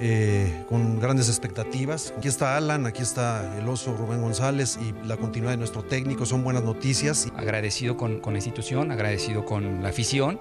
[0.00, 2.14] eh, con grandes expectativas.
[2.16, 6.26] Aquí está Alan, aquí está el oso Rubén González y la continuidad de nuestro técnico,
[6.26, 7.28] son buenas noticias.
[7.36, 10.40] Agradecido con, con la institución, agradecido con la afición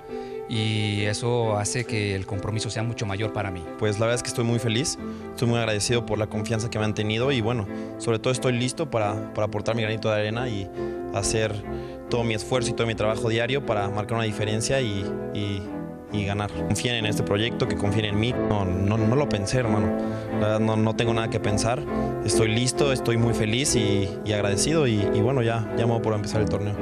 [0.50, 3.64] y eso hace que el compromiso sea mucho mayor para mí.
[3.80, 4.98] Pues la verdad es que estoy muy feliz,
[5.32, 7.68] estoy muy agradecido por la confianza que me han tenido y bueno,
[7.98, 10.70] sobre todo estoy listo para, para aportar mi granito de arena y
[11.14, 11.54] hacer
[12.10, 15.62] todo mi esfuerzo y todo mi trabajo diario para marcar una diferencia y, y,
[16.12, 16.52] y ganar.
[16.52, 18.34] Confíen en este proyecto, que confíen en mí.
[18.34, 19.88] No, no, no lo pensé, hermano.
[20.34, 21.82] La verdad no, no, tengo nada que pensar.
[22.26, 26.14] Estoy listo, estoy muy feliz y, y agradecido y, y, bueno, ya, ya me por
[26.14, 26.76] empezar el torneo.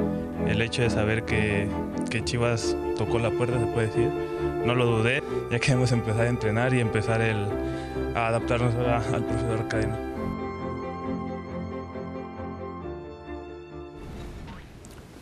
[0.47, 1.67] El hecho de saber que,
[2.09, 4.09] que Chivas tocó la puerta, se puede decir,
[4.65, 5.23] no lo dudé.
[5.51, 7.45] Ya queremos empezar a entrenar y empezar el,
[8.15, 10.14] a adaptarnos a, al profesor Cadena.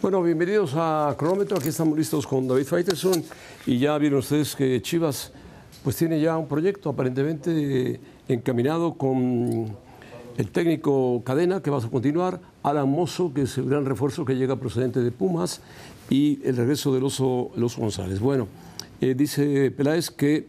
[0.04, 1.58] Bueno, bienvenidos a Cronómetro.
[1.58, 3.24] Aquí estamos listos con David Faitelson
[3.66, 5.32] y ya vieron ustedes que Chivas
[5.82, 9.74] pues tiene ya un proyecto aparentemente encaminado con
[10.36, 14.36] el técnico Cadena que va a continuar, Alan Mozo, que es el gran refuerzo que
[14.36, 15.62] llega procedente de Pumas
[16.10, 18.20] y el regreso del Oso, el González.
[18.20, 18.50] Bueno,
[19.00, 20.48] eh, dice Peláez que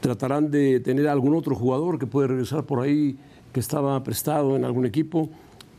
[0.00, 3.16] tratarán de tener algún otro jugador que puede regresar por ahí
[3.52, 5.30] que estaba prestado en algún equipo.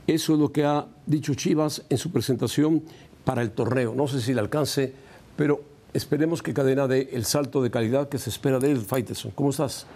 [0.07, 2.83] Eso es lo que ha dicho Chivas en su presentación
[3.23, 3.95] para el torneo.
[3.95, 4.93] No sé si le alcance,
[5.35, 5.61] pero
[5.93, 9.31] esperemos que Cadena dé el salto de calidad que se espera de él, Faitelson.
[9.31, 9.87] ¿Cómo estás?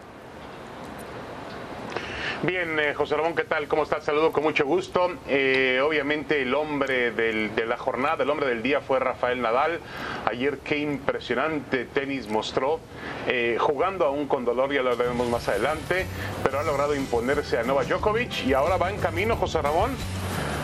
[2.42, 3.68] Bien, eh, José Ramón, ¿qué tal?
[3.68, 4.06] ¿Cómo estás?
[4.06, 5.12] Saludo con mucho gusto.
[5.28, 9.82] Eh, obviamente el hombre del, de la jornada, el hombre del día fue Rafael Nadal.
[10.26, 12.80] Ayer qué impresionante tenis mostró,
[13.28, 16.06] eh, jugando aún con dolor, ya lo veremos más adelante,
[16.42, 19.92] pero ha logrado imponerse a Novak Djokovic y ahora va en camino, José Ramón,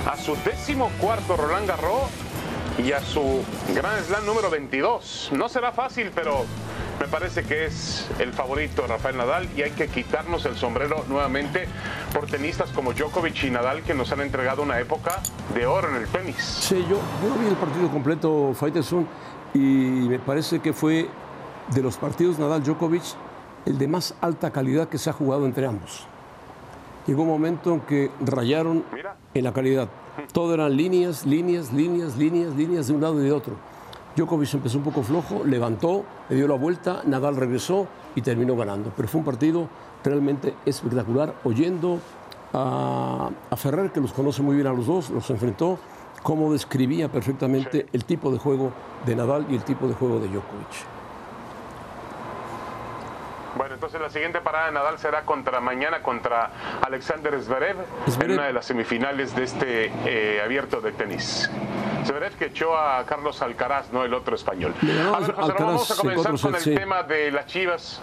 [0.10, 2.10] a su décimo cuarto Roland Garros
[2.78, 3.44] y a su
[3.74, 5.32] Grand Slam número 22.
[5.34, 6.46] No será fácil, pero
[7.00, 11.68] me parece que es el favorito Rafael Nadal y hay que quitarnos el sombrero nuevamente
[12.14, 15.22] por tenistas como Djokovic y Nadal que nos han entregado una época
[15.54, 16.38] de oro en el tenis.
[16.38, 19.08] Sí, yo, yo vi el partido completo, Faitelson,
[19.54, 21.08] y me parece que fue
[21.74, 23.16] de los partidos Nadal-Djokovic
[23.66, 26.08] el de más alta calidad que se ha jugado entre ambos.
[27.08, 29.16] Llegó un momento en que rayaron Mira.
[29.34, 29.90] en la calidad.
[30.34, 33.56] Todo eran líneas, líneas, líneas, líneas, líneas de un lado y de otro.
[34.16, 38.92] Djokovic empezó un poco flojo, levantó, le dio la vuelta, Nadal regresó y terminó ganando.
[38.96, 39.68] Pero fue un partido
[40.04, 42.00] realmente espectacular, oyendo
[42.54, 45.80] a, a Ferrer, que los conoce muy bien a los dos, los enfrentó,
[46.24, 48.72] cómo describía perfectamente el tipo de juego
[49.06, 50.96] de Nadal y el tipo de juego de Djokovic.
[53.58, 56.52] Bueno, entonces la siguiente parada de Nadal será contra mañana contra
[56.82, 57.78] Alexander Zverev,
[58.10, 58.32] Zverev.
[58.32, 61.50] en una de las semifinales de este eh, abierto de tenis.
[62.06, 64.74] Zverev que echó a Carlos Alcaraz, no el otro español.
[64.82, 66.76] A ver, José, vamos a comenzar con el sí.
[66.76, 68.02] tema de las Chivas.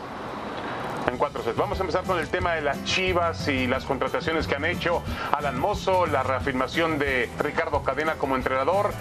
[1.11, 1.57] En cuatro sets.
[1.57, 5.03] Vamos a empezar con el tema de las Chivas y las contrataciones que han hecho
[5.33, 8.93] Alan Mozo, la reafirmación de Ricardo Cadena como entrenador.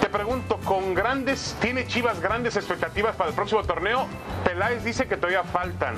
[0.00, 4.06] Te pregunto, ¿con grandes, tiene Chivas grandes expectativas para el próximo torneo?
[4.44, 5.96] Peláez dice que todavía faltan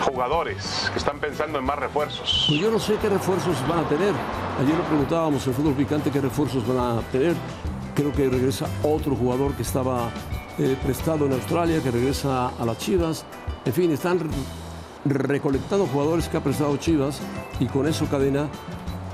[0.00, 2.44] jugadores que están pensando en más refuerzos.
[2.48, 4.14] Pues yo no sé qué refuerzos van a tener.
[4.60, 7.34] Ayer lo preguntábamos en Fútbol Picante qué refuerzos van a tener.
[7.94, 10.10] Creo que regresa otro jugador que estaba
[10.58, 13.24] eh, prestado en Australia, que regresa a las Chivas.
[13.64, 14.18] En fin, están
[15.04, 17.20] recolectando jugadores que ha prestado Chivas
[17.60, 18.48] y con eso Cadena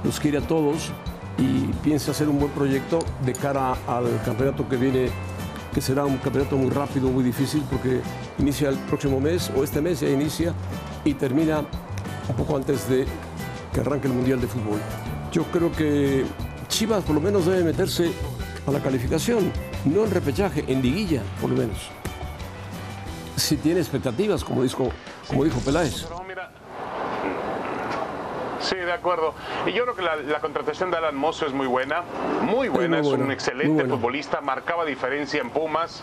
[0.05, 0.91] los quiere a todos
[1.39, 5.09] y piensa hacer un buen proyecto de cara al campeonato que viene,
[5.75, 8.01] que será un campeonato muy rápido, muy difícil, porque
[8.39, 10.55] inicia el próximo mes o este mes ya inicia
[11.05, 11.65] y termina
[12.29, 13.07] un poco antes de
[13.73, 14.79] que arranque el Mundial de Fútbol.
[15.33, 16.25] Yo creo que
[16.69, 18.13] Chivas por lo menos debe meterse
[18.67, 19.53] a la calificación,
[19.85, 21.89] no en repechaje, en liguilla por lo menos.
[23.37, 24.91] Si tiene expectativas, como dijo,
[25.29, 26.07] como dijo Peláez.
[28.61, 29.35] Sí, de acuerdo.
[29.67, 32.03] Y yo creo que la, la contratación de Alan Mozo es muy buena,
[32.43, 33.95] muy buena, muy es buena, un excelente buena.
[33.95, 36.03] futbolista, marcaba diferencia en Pumas,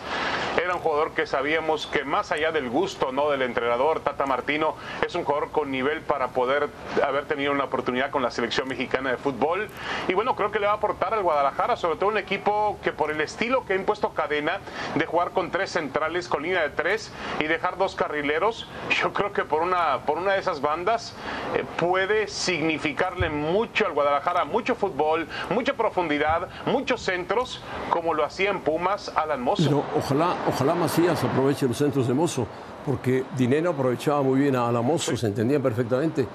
[0.67, 4.75] era un jugador que sabíamos que más allá del gusto no del entrenador Tata Martino,
[5.05, 6.67] es un jugador con nivel para poder
[7.01, 9.69] haber tenido una oportunidad con la selección mexicana de fútbol.
[10.09, 12.91] Y bueno, creo que le va a aportar al Guadalajara, sobre todo un equipo que
[12.91, 14.59] por el estilo que ha impuesto cadena
[14.95, 18.67] de jugar con tres centrales, con línea de tres y dejar dos carrileros,
[19.01, 21.15] yo creo que por una, por una de esas bandas
[21.55, 28.49] eh, puede significarle mucho al Guadalajara, mucho fútbol, mucha profundidad, muchos centros, como lo hacía
[28.49, 29.63] en Pumas Alan Mozo.
[29.63, 32.47] Pero ojalá, ojalá Macías aproveche los centros de Mozo,
[32.85, 36.27] porque Dinero aprovechaba muy bien a Alan Mozo, se entendían perfectamente.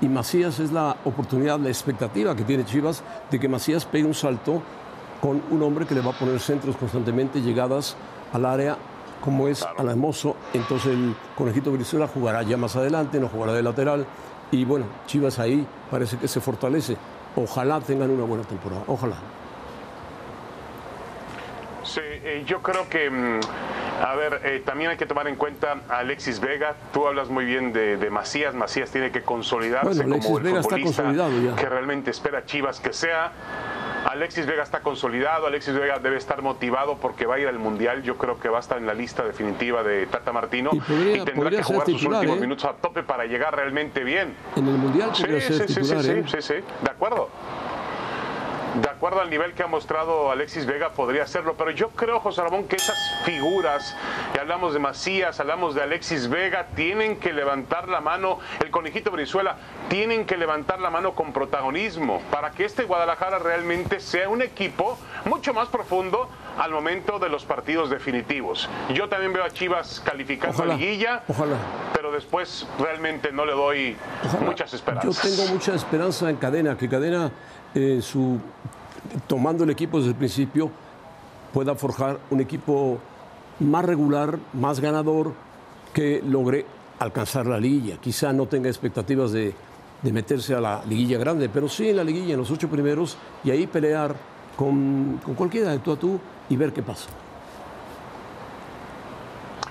[0.00, 4.14] Y Macías es la oportunidad, la expectativa que tiene Chivas de que Macías pegue un
[4.14, 4.62] salto
[5.20, 7.96] con un hombre que le va a poner centros constantemente, llegadas
[8.32, 8.76] al área
[9.20, 10.36] como es Alan Mozo.
[10.54, 14.06] Entonces el conejito Brizuela jugará ya más adelante, no jugará de lateral.
[14.50, 16.96] Y bueno, Chivas ahí parece que se fortalece.
[17.36, 19.16] Ojalá tengan una buena temporada, ojalá.
[21.90, 23.40] Sí, eh, yo creo que, mm,
[24.04, 26.76] a ver, eh, también hay que tomar en cuenta a Alexis Vega.
[26.92, 28.54] Tú hablas muy bien de, de Macías.
[28.54, 31.56] Macías tiene que consolidarse Bueno, Alexis como el Vega está futbolista consolidado ya.
[31.56, 33.32] que realmente espera Chivas que sea.
[34.08, 38.02] Alexis Vega está consolidado, Alexis Vega debe estar motivado porque va a ir al Mundial.
[38.02, 41.24] Yo creo que va a estar en la lista definitiva de Tata Martino Y podría-
[41.24, 42.40] tendrá que jugar sus últimos ¿eh?
[42.40, 44.34] minutos a tope para llegar realmente bien.
[44.56, 46.24] En el Mundial Sí, sí, sí, sí, ¿eh?
[46.26, 47.28] sí, sí, de acuerdo.
[48.74, 52.40] De acuerdo al nivel que ha mostrado Alexis Vega, podría hacerlo, pero yo creo, José
[52.42, 53.96] Ramón, que esas figuras,
[54.34, 59.10] y hablamos de Macías, hablamos de Alexis Vega, tienen que levantar la mano, el conejito
[59.10, 59.56] Brizuela,
[59.88, 64.96] tienen que levantar la mano con protagonismo para que este Guadalajara realmente sea un equipo
[65.24, 68.68] mucho más profundo al momento de los partidos definitivos.
[68.94, 71.56] Yo también veo a Chivas calificando Ojalá, a liguilla, ojalá.
[71.92, 73.96] pero después realmente no le doy
[74.26, 74.44] Ojalá.
[74.46, 75.22] muchas Yo esperanzas.
[75.22, 77.30] tengo mucha esperanza en Cadena, que Cadena,
[77.74, 78.38] eh, su,
[79.26, 80.70] tomando el equipo desde el principio,
[81.52, 82.98] pueda forjar un equipo
[83.60, 85.32] más regular, más ganador,
[85.92, 86.66] que logre
[86.98, 87.96] alcanzar la liguilla.
[87.96, 89.54] Quizá no tenga expectativas de,
[90.02, 93.16] de meterse a la liguilla grande, pero sí en la liguilla, en los ocho primeros,
[93.44, 94.14] y ahí pelear
[94.56, 97.08] con, con cualquiera de tú a tú y ver qué pasa.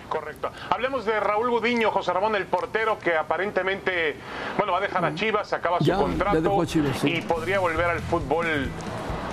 [0.09, 0.51] Correcto.
[0.69, 4.15] Hablemos de Raúl Gudiño, José Ramón, el portero que aparentemente,
[4.57, 7.15] bueno, va a dejar a Chivas, acaba su Ya, contrato Chivas, sí.
[7.17, 8.69] y podría volver al fútbol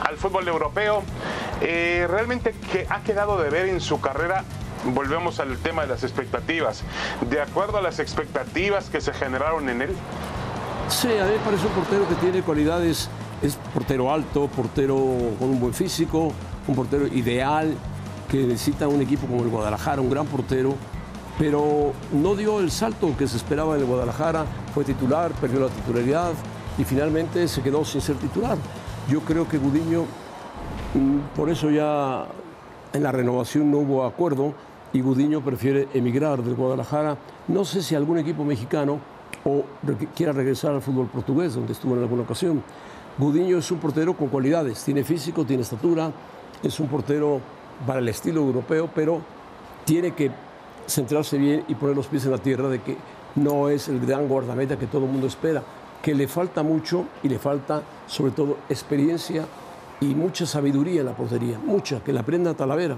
[0.02, 1.02] al fútbol europeo.
[1.62, 4.44] Eh, realmente que ha quedado de ver en su carrera.
[4.84, 6.84] Volvemos al tema de las expectativas.
[7.28, 9.96] De acuerdo a las expectativas que se generaron en él,
[10.88, 13.10] Sí, a mí me parece un portero que tiene cualidades,
[13.42, 14.94] es portero alto, portero
[15.38, 16.32] con un buen físico,
[16.68, 17.74] un portero ideal,
[18.28, 20.74] que necesita un equipo como el Guadalajara, un gran portero,
[21.38, 24.44] pero no dio el salto que se esperaba en el Guadalajara,
[24.74, 26.32] fue titular, perdió la titularidad
[26.78, 28.56] y finalmente se quedó sin ser titular.
[29.08, 30.04] Yo creo que Gudiño,
[30.94, 32.26] mm, por eso ya
[32.92, 34.54] en la renovación no hubo acuerdo
[34.92, 37.18] y Gudiño prefiere emigrar del Guadalajara.
[37.48, 38.98] No sé si algún equipo mexicano
[39.44, 39.64] o
[40.14, 42.62] quiera regresar al fútbol portugués, donde estuvo en alguna ocasión.
[43.18, 46.10] Gudiño es un portero con cualidades, tiene físico, tiene estatura,
[46.62, 47.40] es un portero
[47.86, 49.20] para el estilo europeo, pero
[49.84, 50.30] tiene que
[50.86, 52.96] centrarse bien y poner los pies en la tierra de que
[53.36, 55.62] no es el gran guardameta que todo el mundo espera,
[56.02, 59.46] que le falta mucho y le falta sobre todo experiencia
[60.00, 62.96] y mucha sabiduría en la portería, mucha, que la aprenda Talavera.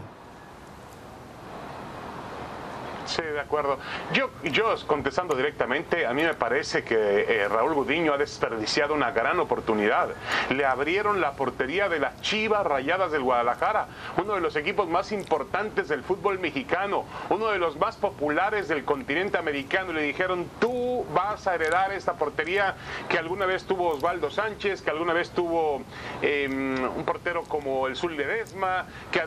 [3.08, 3.78] Sí, de acuerdo.
[4.12, 9.12] Yo, yo contestando directamente, a mí me parece que eh, Raúl Gudiño ha desperdiciado una
[9.12, 10.10] gran oportunidad.
[10.50, 13.88] Le abrieron la portería de las Chivas Rayadas del Guadalajara,
[14.18, 18.84] uno de los equipos más importantes del fútbol mexicano, uno de los más populares del
[18.84, 19.94] continente americano.
[19.94, 22.76] Le dijeron, tú vas a heredar esta portería
[23.08, 25.80] que alguna vez tuvo Osvaldo Sánchez, que alguna vez tuvo
[26.20, 29.22] eh, un portero como el Zul Ledesma, que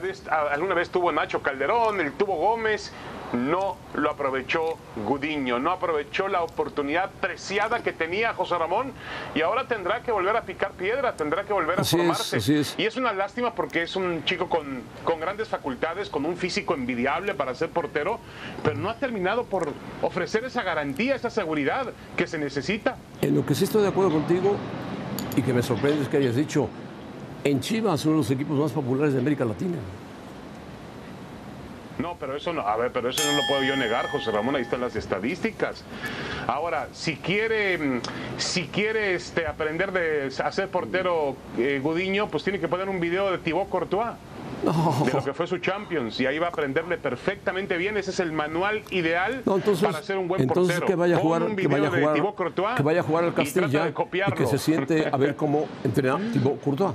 [0.51, 2.93] alguna vez tuvo Nacho Calderón, el tuvo Gómez
[3.33, 8.91] no lo aprovechó Gudiño, no aprovechó la oportunidad preciada que tenía José Ramón
[9.35, 12.37] y ahora tendrá que volver a picar piedra, tendrá que volver a Así formarse.
[12.37, 12.75] es.
[12.77, 16.73] Y es una lástima porque es un chico con, con grandes facultades, con un físico
[16.73, 18.19] envidiable para ser portero,
[18.63, 19.71] pero no ha terminado por
[20.01, 22.97] ofrecer esa garantía, esa seguridad que se necesita.
[23.21, 24.55] En lo que sí estoy de acuerdo contigo
[25.35, 26.67] y que me sorprende es que hayas dicho,
[27.43, 29.77] en Chivas uno de los equipos más populares de América Latina.
[32.01, 34.55] No, pero eso no, a ver, pero eso no lo puedo yo negar, José Ramón,
[34.55, 35.83] ahí están las estadísticas.
[36.47, 38.01] Ahora, si quiere, mm,
[38.37, 43.31] si quiere este, aprender de hacer portero eh, Gudiño, pues tiene que poner un video
[43.31, 44.13] de Thibaut Courtois.
[44.63, 47.97] De lo que fue su Champions, y ahí va a aprenderle perfectamente bien.
[47.97, 50.85] Ese es el manual ideal No, entonces, para ser un buen entonces portero.
[50.85, 53.89] que vaya a jugar, que vaya a jugar, Courtois que vaya a jugar al Castilla
[53.89, 56.93] y, que se siente a ver cómo entrena Thibaut Courtois.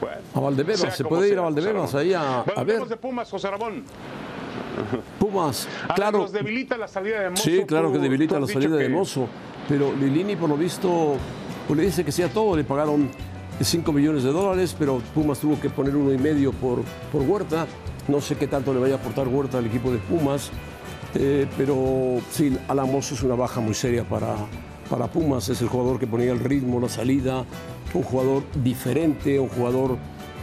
[0.00, 2.86] Bueno, A Valdebebas, se puede ir a Valdebebas ahí a, ver.
[2.86, 3.84] de Pumas, José Ramón.
[5.18, 6.18] Pumas, A claro.
[6.18, 7.42] Nos debilita la salida de Mozo.
[7.42, 9.28] Sí, claro que debilita la salida de Mozo.
[9.68, 11.16] Pero Lilini, por lo visto,
[11.66, 12.56] pues le dice que sí a todo.
[12.56, 13.10] Le pagaron
[13.60, 17.66] 5 millones de dólares, pero Pumas tuvo que poner uno y medio por, por Huerta.
[18.08, 20.50] No sé qué tanto le vaya a aportar Huerta al equipo de Pumas.
[21.14, 24.34] Eh, pero sí, Alan Mozo es una baja muy seria para,
[24.88, 25.48] para Pumas.
[25.48, 27.44] Es el jugador que ponía el ritmo, la salida.
[27.94, 29.98] Un jugador diferente, un jugador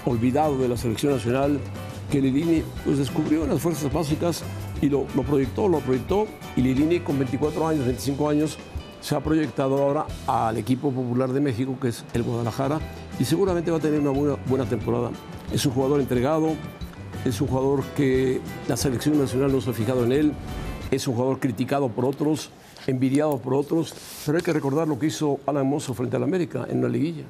[0.10, 1.60] olvidado de la selección nacional
[2.12, 4.44] que Lilini pues, descubrió las fuerzas básicas
[4.82, 6.28] y lo, lo proyectó, lo proyectó.
[6.56, 8.58] Y Lilini con 24 años, 25 años,
[9.02, 12.80] se ha proyectado ahora al equipo popular de México, que es el Guadalajara,
[13.20, 15.12] y seguramente va a tener una buena, buena temporada.
[15.54, 16.54] Es un jugador entregado,
[17.26, 20.34] es un jugador que la selección nacional no se ha fijado en él,
[20.92, 22.50] es un jugador criticado por otros,
[22.88, 23.94] envidiado por otros,
[24.26, 27.24] pero hay que recordar lo que hizo Alan Mozo frente al América en una liguilla.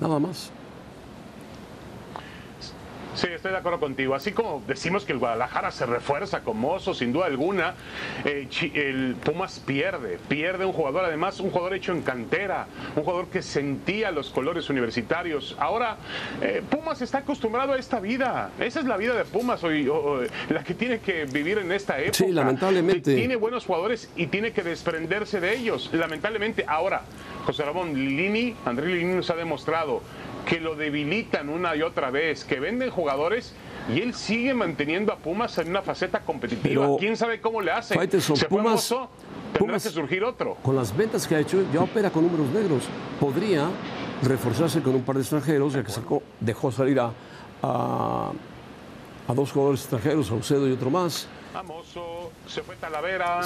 [0.00, 0.50] Nada más.
[3.14, 4.14] Sí, estoy de acuerdo contigo.
[4.14, 7.74] Así como decimos que el Guadalajara se refuerza con Mozo, sin duda alguna,
[8.24, 10.18] eh, el Pumas pierde.
[10.28, 12.66] Pierde un jugador, además, un jugador hecho en cantera,
[12.96, 15.56] un jugador que sentía los colores universitarios.
[15.60, 15.96] Ahora,
[16.42, 18.50] eh, Pumas está acostumbrado a esta vida.
[18.58, 19.88] Esa es la vida de Pumas hoy,
[20.48, 22.14] la que tiene que vivir en esta época.
[22.14, 23.14] Sí, lamentablemente.
[23.14, 25.90] Tiene buenos jugadores y tiene que desprenderse de ellos.
[25.92, 27.02] Lamentablemente, ahora,
[27.46, 30.02] José Ramón Lini, André Lini nos ha demostrado
[30.46, 33.54] que lo debilitan una y otra vez, que venden jugadores
[33.92, 36.84] y él sigue manteniendo a Pumas en una faceta competitiva.
[36.86, 37.94] Pero, ¿Quién sabe cómo le hace?
[37.94, 39.10] Faitelson, Se Pumas- Mozo,
[39.52, 40.56] tendrá Pumas- que surgir otro.
[40.62, 42.84] Con las ventas que ha hecho, ya opera con números negros.
[43.20, 43.68] Podría
[44.22, 47.10] reforzarse con un par de extranjeros, ya que sacó, dejó salir a,
[47.62, 48.32] a,
[49.28, 51.26] a dos jugadores extranjeros, a Ucedo y otro más.
[51.54, 53.40] A Mozo, se fue Talavera.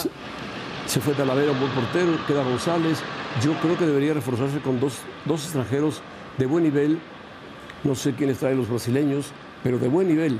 [0.87, 3.00] Se fue Talavera, un buen portero, queda González.
[3.43, 6.00] Yo creo que debería reforzarse con dos, dos extranjeros
[6.38, 6.99] de buen nivel.
[7.85, 9.30] No sé quiénes traen los brasileños,
[9.62, 10.38] pero de buen nivel.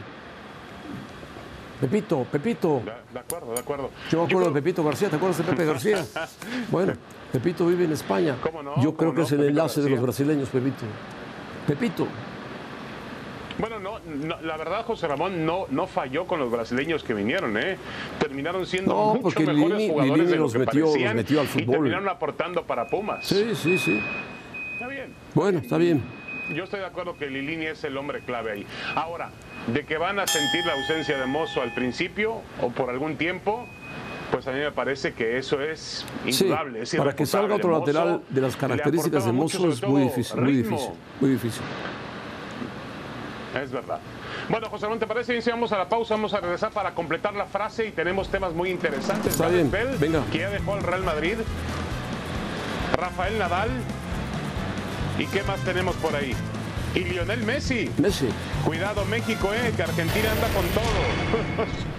[1.81, 2.83] Pepito, Pepito.
[3.12, 3.90] De, acuerdo, de acuerdo.
[4.11, 6.05] Yo me acuerdo de Pepito García, ¿te acuerdas de Pepe García?
[6.71, 6.95] Bueno,
[7.33, 8.37] Pepito vive en España.
[8.43, 8.75] ¿Cómo no?
[8.83, 9.26] Yo creo ¿Cómo que no?
[9.26, 10.85] es el Pepito enlace de los brasileños, Pepito.
[11.69, 12.09] Pepito.
[13.59, 17.57] Bueno, no, no, la verdad, José Ramón no, no falló con los brasileños que vinieron,
[17.57, 17.76] ¿eh?
[18.21, 21.17] Terminaron siendo No, mucho mejores Lini- jugadores Lini de lo los que metió- los parecían
[21.17, 21.71] metió al y fútbol.
[21.75, 23.26] terminaron aportando para Pumas.
[23.26, 24.00] Sí, sí, sí.
[25.35, 26.03] Bueno, está bien.
[26.55, 28.67] Yo estoy de acuerdo que Lilini es el hombre clave ahí.
[28.95, 29.31] Ahora,
[29.67, 33.67] de que van a sentir la ausencia de Mozo al principio o por algún tiempo,
[34.31, 36.83] pues a mí me parece que eso es Sí, indudable.
[36.83, 40.41] es para que salga otro lateral de las características de mucho, Mozo es muy difícil,
[40.41, 41.63] muy difícil, muy difícil.
[43.63, 43.99] Es verdad.
[44.49, 46.15] Bueno, José Ramón, ¿te parece bien si vamos a la pausa?
[46.15, 49.33] Vamos a regresar para completar la frase y tenemos temas muy interesantes.
[49.33, 50.23] Está Gareth bien, Bale, venga.
[50.33, 51.35] Que ya dejó al Real Madrid.
[52.95, 53.69] Rafael Nadal.
[55.19, 56.33] ¿Y qué más tenemos por ahí?
[56.95, 57.91] Y Lionel Messi.
[57.99, 58.29] Messi.
[58.65, 60.85] Cuidado México, eh, que Argentina anda con todo.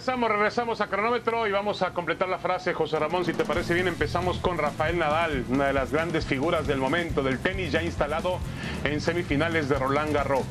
[0.00, 3.74] Regresamos, regresamos a cronómetro y vamos a completar la frase, José Ramón, si te parece
[3.74, 7.82] bien, empezamos con Rafael Nadal, una de las grandes figuras del momento del tenis ya
[7.82, 8.38] instalado
[8.82, 10.44] en semifinales de Roland Garros.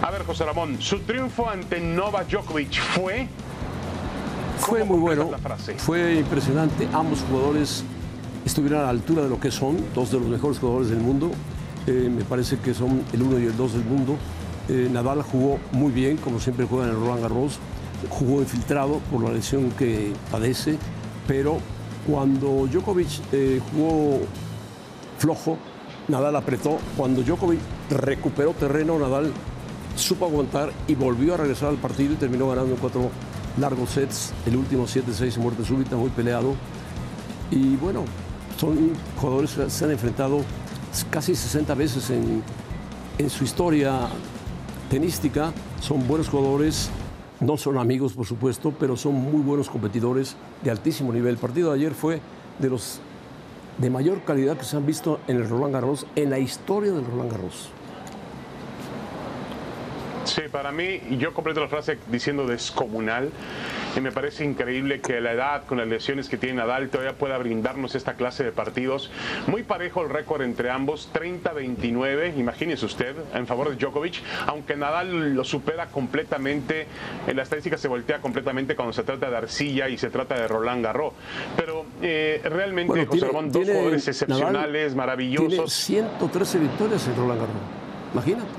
[0.00, 3.26] A ver, José Ramón, su triunfo ante Novak Djokovic fue
[4.62, 5.30] Fue ¿Cómo muy bueno,
[5.78, 6.88] fue impresionante.
[6.92, 7.82] Ambos jugadores
[8.44, 11.32] estuvieron a la altura de lo que son, dos de los mejores jugadores del mundo.
[11.88, 14.16] Eh, me parece que son el uno y el dos del mundo.
[14.68, 17.58] Eh, Nadal jugó muy bien, como siempre juega en el Roland Garros.
[18.08, 20.78] Jugó infiltrado por la lesión que padece,
[21.26, 21.58] pero
[22.06, 24.20] cuando Djokovic eh, jugó
[25.18, 25.58] flojo,
[26.06, 26.78] Nadal apretó.
[26.96, 27.58] Cuando Djokovic
[27.90, 29.32] recuperó terreno, Nadal
[29.96, 33.10] supo aguantar y volvió a regresar al partido y terminó ganando en cuatro
[33.58, 34.32] largos sets.
[34.46, 36.54] El último 7-6 en muerte súbita, muy peleado.
[37.50, 38.04] Y bueno,
[38.56, 40.40] son jugadores que se han enfrentado
[41.10, 42.42] casi 60 veces en,
[43.18, 44.08] en su historia
[44.90, 45.52] tenística.
[45.80, 46.90] Son buenos jugadores,
[47.40, 51.32] no son amigos por supuesto, pero son muy buenos competidores de altísimo nivel.
[51.32, 52.20] El partido de ayer fue
[52.58, 53.00] de los
[53.78, 57.04] de mayor calidad que se han visto en el Roland Garros, en la historia del
[57.04, 57.70] Roland Garros.
[60.24, 63.30] Sí, para mí, yo completo la frase diciendo descomunal.
[63.94, 67.36] Y me parece increíble que la edad, con las lesiones que tiene Nadal, todavía pueda
[67.36, 69.10] brindarnos esta clase de partidos.
[69.48, 74.14] Muy parejo el récord entre ambos, 30-29, imagínese usted, en favor de Djokovic.
[74.46, 76.86] Aunque Nadal lo supera completamente,
[77.26, 80.48] en la estadística se voltea completamente cuando se trata de Arcilla y se trata de
[80.48, 81.12] Roland Garros.
[81.56, 85.72] Pero eh, realmente, Bueno, José tiene- Ramón, dos tiene- jugadores Nadal excepcionales, Tiene maravillosos.
[85.72, 87.56] 113 victorias en Roland Garros.
[88.14, 88.51] Imagínate.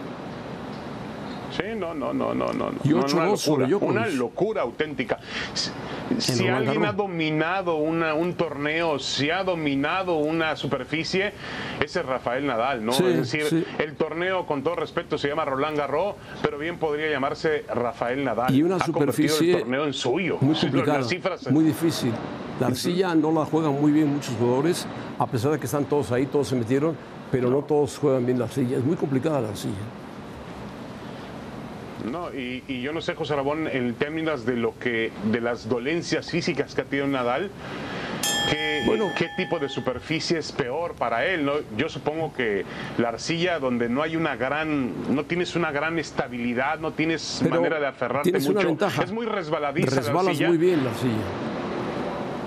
[1.79, 2.71] No, no, no, no, no.
[2.83, 3.81] No, una, locura, Djokovic.
[3.89, 5.19] una locura auténtica.
[6.17, 11.33] Si, alguien ha dominado una- un torneo, si ha dominado una superficie,
[11.79, 12.91] ese es Rafael Nadal, ¿no?
[12.93, 13.65] Sí, es decir, sí.
[13.79, 18.53] el torneo, con todo respeto, se llama Roland Garros, pero bien podría llamarse Rafael Nadal.
[18.53, 20.37] Y una ha superficie el torneo en suyo.
[20.41, 22.11] muy Las complicada, cifras- muy difícil.
[22.59, 24.85] La arcilla no la juegan muy bien muchos jugadores,
[25.17, 26.95] a pesar de que están todos ahí, todos se metieron,
[27.31, 28.77] pero no todos juegan bien la arcilla.
[28.77, 29.73] Es muy complicada la arcilla.
[32.03, 35.69] No, y, y yo no sé, José Rabón, en términos de lo que, de las
[35.69, 37.49] dolencias físicas que ha tenido Nadal,
[38.49, 39.09] ¿qué, Bueno.
[39.17, 41.45] qué tipo de superficie es peor para él?
[41.45, 41.53] ¿no?
[41.77, 42.65] Yo supongo que
[42.97, 47.55] la arcilla donde no hay una gran, no tienes una gran estabilidad, no tienes Pero
[47.55, 48.59] manera de aferrarte tienes mucho.
[48.59, 49.03] una ventaja.
[49.03, 50.47] Es muy resbaladiza la Resbalas arcilla.
[50.49, 51.13] muy bien la arcilla.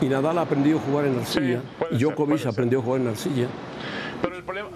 [0.02, 1.60] Y Nadal ha aprendido a jugar en la arcilla.
[1.78, 3.46] puede y Djokovic aprendió a jugar en la arcilla.
[4.20, 4.68] Pero el problema,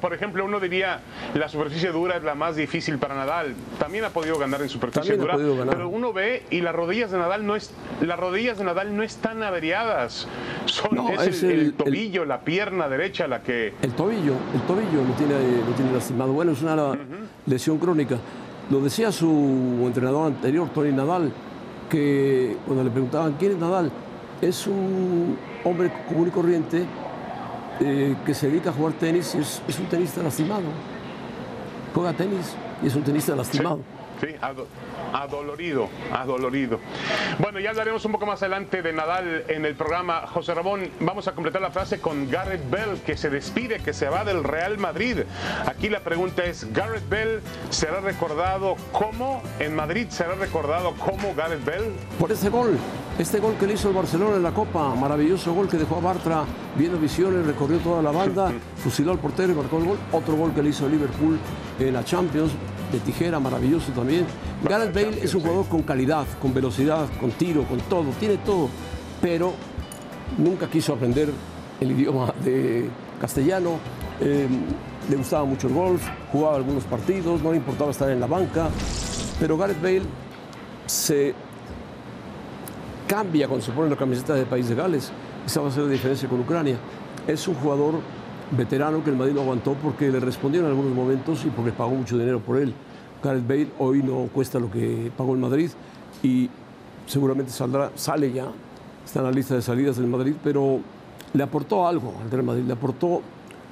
[0.00, 1.00] por, ejemplo, uno diría
[1.34, 3.54] la superficie dura es la más difícil para Nadal.
[3.78, 5.74] También ha podido ganar en superficie También dura, podido ganar.
[5.76, 9.02] pero uno ve y las rodillas de Nadal no es, las rodillas de Nadal no
[9.02, 10.26] están averiadas.
[10.66, 13.74] Son, No, es, es el, el- el el- tobillo, la pierna derecha la que.
[13.82, 15.34] El tobillo, el tobillo lo tiene,
[15.68, 16.32] lo tiene lastimado.
[16.32, 16.96] Bueno, es una
[17.46, 18.16] lesión crónica.
[18.70, 21.32] Lo decía su entrenador anterior, Tony Nadal,
[21.88, 23.90] que cuando le preguntaban quién es Nadal,
[24.42, 26.84] es un hombre común y corriente
[27.80, 30.62] eh, que se dedica a jugar tenis y es, es un tenista lastimado.
[31.94, 33.80] Juega tenis y es un tenista lastimado.
[34.20, 34.66] Sí, ado-
[35.12, 36.80] adolorido, adolorido.
[37.38, 40.26] Bueno, ya hablaremos un poco más adelante de Nadal en el programa.
[40.26, 44.08] José Ramón, vamos a completar la frase con Garrett Bell, que se despide, que se
[44.08, 45.18] va del Real Madrid.
[45.66, 51.64] Aquí la pregunta es, ¿Garrett Bell será recordado como, en Madrid será recordado como Garrett
[51.64, 51.84] Bell?
[52.18, 52.76] por ese gol,
[53.18, 56.00] este gol que le hizo el Barcelona en la Copa, maravilloso gol que dejó a
[56.00, 56.44] Bartra
[56.76, 59.98] viendo visiones, recorrió toda la banda, fusiló al portero y marcó el gol.
[60.12, 61.38] Otro gol que le hizo el Liverpool
[61.80, 62.52] en la Champions,
[62.92, 64.24] de tijera, maravilloso también.
[64.62, 68.68] Gareth Bale es un jugador con calidad, con velocidad, con tiro, con todo, tiene todo,
[69.20, 69.52] pero
[70.38, 71.32] nunca quiso aprender
[71.80, 72.88] el idioma de
[73.20, 73.78] castellano.
[74.20, 74.48] eh,
[75.08, 78.68] le gustaba mucho el golf, jugaba algunos partidos, no le importaba estar en la banca,
[79.40, 80.02] pero Gareth Bale
[80.84, 81.34] se
[83.08, 85.10] cambia cuando se pone la camiseta del país de Gales.
[85.44, 86.76] Esa va a ser la diferencia con Ucrania.
[87.26, 87.94] Es un jugador
[88.50, 91.90] veterano que el Madrid no aguantó porque le respondió en algunos momentos y porque pagó
[91.90, 92.72] mucho dinero por él.
[93.22, 95.70] Gareth Bale hoy no cuesta lo que pagó el Madrid
[96.22, 96.48] y
[97.06, 98.46] seguramente saldrá, sale ya,
[99.04, 100.78] está en la lista de salidas del Madrid, pero
[101.32, 103.22] le aportó algo al Real Madrid, le aportó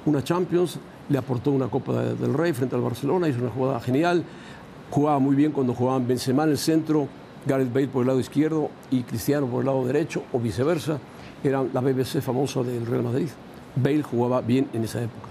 [0.05, 0.77] una Champions,
[1.09, 4.23] le aportó una Copa de- del Rey frente al Barcelona, hizo una jugada genial,
[4.91, 7.07] jugaba muy bien cuando jugaban Benzema en el centro,
[7.47, 10.99] Gareth Bale por el lado izquierdo y Cristiano por el lado derecho o viceversa,
[11.43, 13.29] era la BBC famosa del Real Madrid.
[13.75, 15.27] Bale jugaba bien en esa época.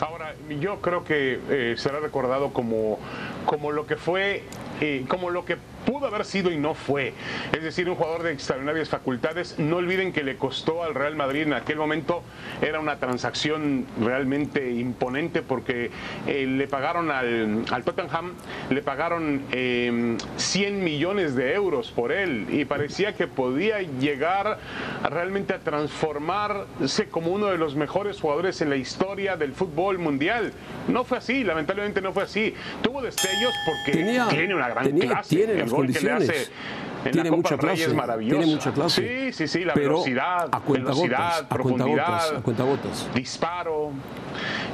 [0.00, 2.98] Ahora, yo creo que eh, será recordado como,
[3.44, 4.44] como lo que fue,
[4.80, 7.12] eh, como lo que pudo haber sido y no fue.
[7.52, 9.58] Es decir, un jugador de extraordinarias facultades.
[9.58, 12.22] No olviden que le costó al Real Madrid en aquel momento,
[12.62, 15.90] era una transacción realmente imponente porque
[16.26, 18.32] eh, le pagaron al, al Tottenham,
[18.70, 24.58] le pagaron eh, 100 millones de euros por él y parecía que podía llegar
[25.08, 30.52] realmente a transformarse como uno de los mejores jugadores en la historia del fútbol mundial.
[30.88, 32.54] No fue así, lamentablemente no fue así.
[32.82, 35.36] Tuvo destellos porque Tenía- tiene una gran tenía- clase.
[35.36, 36.28] tiene que le condiciones.
[36.30, 36.52] hace
[37.02, 39.30] en Tiene la Copa mucha clase, tiene mucha clase.
[39.30, 43.08] Sí, sí, sí, la pero velocidad, a cuentagotas, velocidad, a profundidad, cuentagotas, a cuentagotas.
[43.14, 43.90] disparo.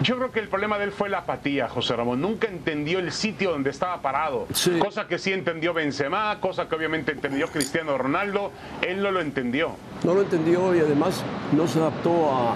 [0.03, 2.21] Yo creo que el problema de él fue la apatía, José Ramón.
[2.21, 4.49] Nunca entendió el sitio donde estaba parado.
[4.53, 4.73] Sí.
[4.81, 8.51] Cosa que sí entendió Benzema, cosa que obviamente entendió Cristiano Ronaldo.
[8.83, 9.77] Él no lo entendió.
[10.03, 12.55] No lo entendió y además no se adaptó a,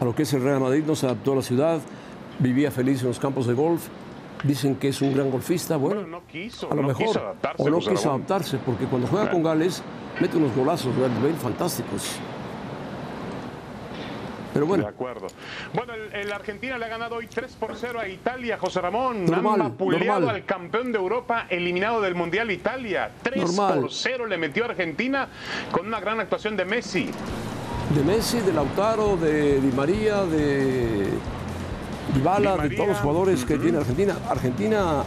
[0.00, 1.80] a lo que es el Real Madrid, no se adaptó a la ciudad,
[2.40, 3.86] vivía feliz en los campos de golf.
[4.44, 7.18] Dicen que es un gran golfista, bueno, Bueno, no quiso, a lo no mejor, quiso
[7.20, 7.62] adaptarse.
[7.62, 9.82] o no José quiso adaptarse, porque cuando juega con Gales
[10.20, 12.16] mete unos golazos, Gareth Bale, fantásticos.
[14.52, 15.26] Pero De bueno, acuerdo.
[15.72, 19.24] Bueno, el, el Argentina le ha ganado hoy 3 por 0 a Italia, José Ramón.
[19.24, 20.36] Normal, Han vapuleado normal.
[20.36, 23.10] al campeón de Europa eliminado del Mundial Italia.
[23.22, 23.80] 3 Normal.
[23.80, 25.26] por 0 le metió a Argentina
[25.72, 27.10] con una gran actuación de Messi.
[27.96, 31.08] de Messi, de Lautaro, de Di María, de
[32.14, 34.16] Dybala, de todos los jugadores que tiene Argentina.
[34.28, 35.04] Argentina.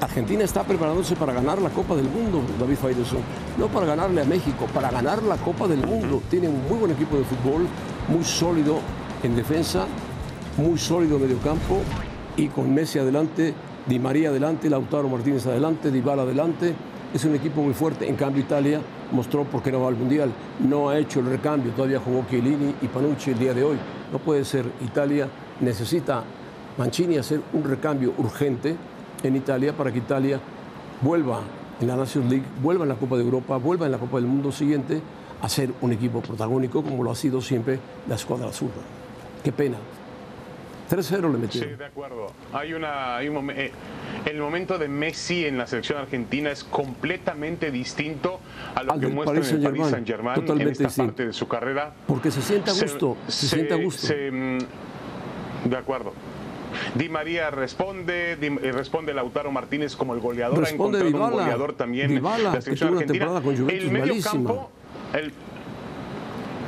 [0.00, 3.18] Argentina está preparándose para ganar la Copa del Mundo, David Faitelson.
[3.58, 6.22] No para ganarle a México, para ganar la Copa del Mundo.
[6.30, 7.66] Tiene un muy buen equipo de fútbol,
[8.06, 8.78] muy sólido
[9.24, 9.86] en defensa,
[10.56, 11.80] muy sólido en medio campo
[12.36, 13.52] y con Messi adelante,
[13.86, 16.74] Di María adelante, Lautaro Martínez adelante, Dybala adelante.
[17.12, 18.08] Es un equipo muy fuerte.
[18.08, 20.30] En cambio, Italia mostró por qué no va al Mundial.
[20.60, 21.72] No ha hecho el recambio.
[21.72, 23.78] Todavía jugó Chiellini y Panucci el día de hoy.
[24.12, 24.66] No puede ser.
[24.82, 25.26] Italia
[25.60, 26.24] necesita
[26.76, 28.76] Mancini hacer un recambio urgente
[29.22, 30.40] en Italia para que Italia
[31.00, 31.40] vuelva
[31.80, 34.26] en la Nations League, vuelva en la Copa de Europa, vuelva en la Copa del
[34.26, 35.00] Mundo siguiente
[35.40, 38.70] a ser un equipo protagónico como lo ha sido siempre la escuadra azul.
[39.42, 39.76] Qué pena.
[40.90, 41.70] 3-0 le metieron.
[41.70, 42.32] Sí, de acuerdo.
[42.52, 43.70] Hay una, hay un eh,
[44.24, 48.40] el momento de Messi en la selección argentina es completamente distinto
[48.74, 50.34] a lo Al que muestra en el Paris Saint-Germain.
[50.36, 51.92] Saint-Germain en esta parte de su carrera.
[52.06, 54.06] Porque se sienta a gusto, se, sienta a gusto.
[54.06, 54.30] se,
[55.64, 56.12] de acuerdo.
[56.94, 60.58] Di María responde, Di- eh, responde Lautaro Martínez como el goleador.
[60.60, 63.40] Responde ha encontrado un goleador también Dybala, la selección argentina.
[63.42, 64.32] con el medio malísima.
[64.32, 64.70] campo,
[65.14, 65.32] el,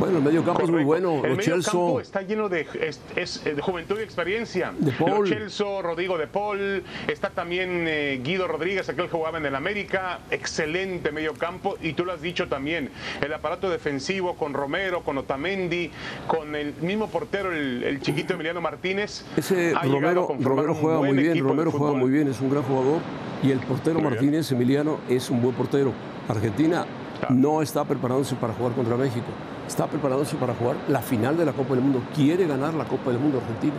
[0.00, 1.22] Bueno, el medio campo es muy bueno.
[1.22, 4.72] El medio campo está lleno de es, es, eh, de juventud y experiencia.
[4.78, 5.28] De Paul.
[5.28, 9.54] Lo Celso, Rodrigo de Paul, está también eh, Guido Rodríguez, aquel que jugaba en el
[9.54, 15.02] América, excelente medio campo y tú lo has dicho también, el aparato defensivo con Romero,
[15.02, 15.90] con Otamendi,
[16.26, 19.24] con el mismo portero, el, el chiquito Emiliano Martínez.
[19.36, 23.00] ese Romero, Romero juega muy bien, Romero juega muy bien, es un gran jugador.
[23.42, 24.12] Y el portero Muy bien.
[24.12, 25.92] Martínez, Emiliano, es un buen portero.
[26.28, 26.84] Argentina
[27.30, 29.26] no está preparándose para jugar contra México,
[29.70, 32.02] está preparándose para jugar la final de la Copa del Mundo.
[32.14, 33.74] Quiere ganar la Copa del Mundo Argentina.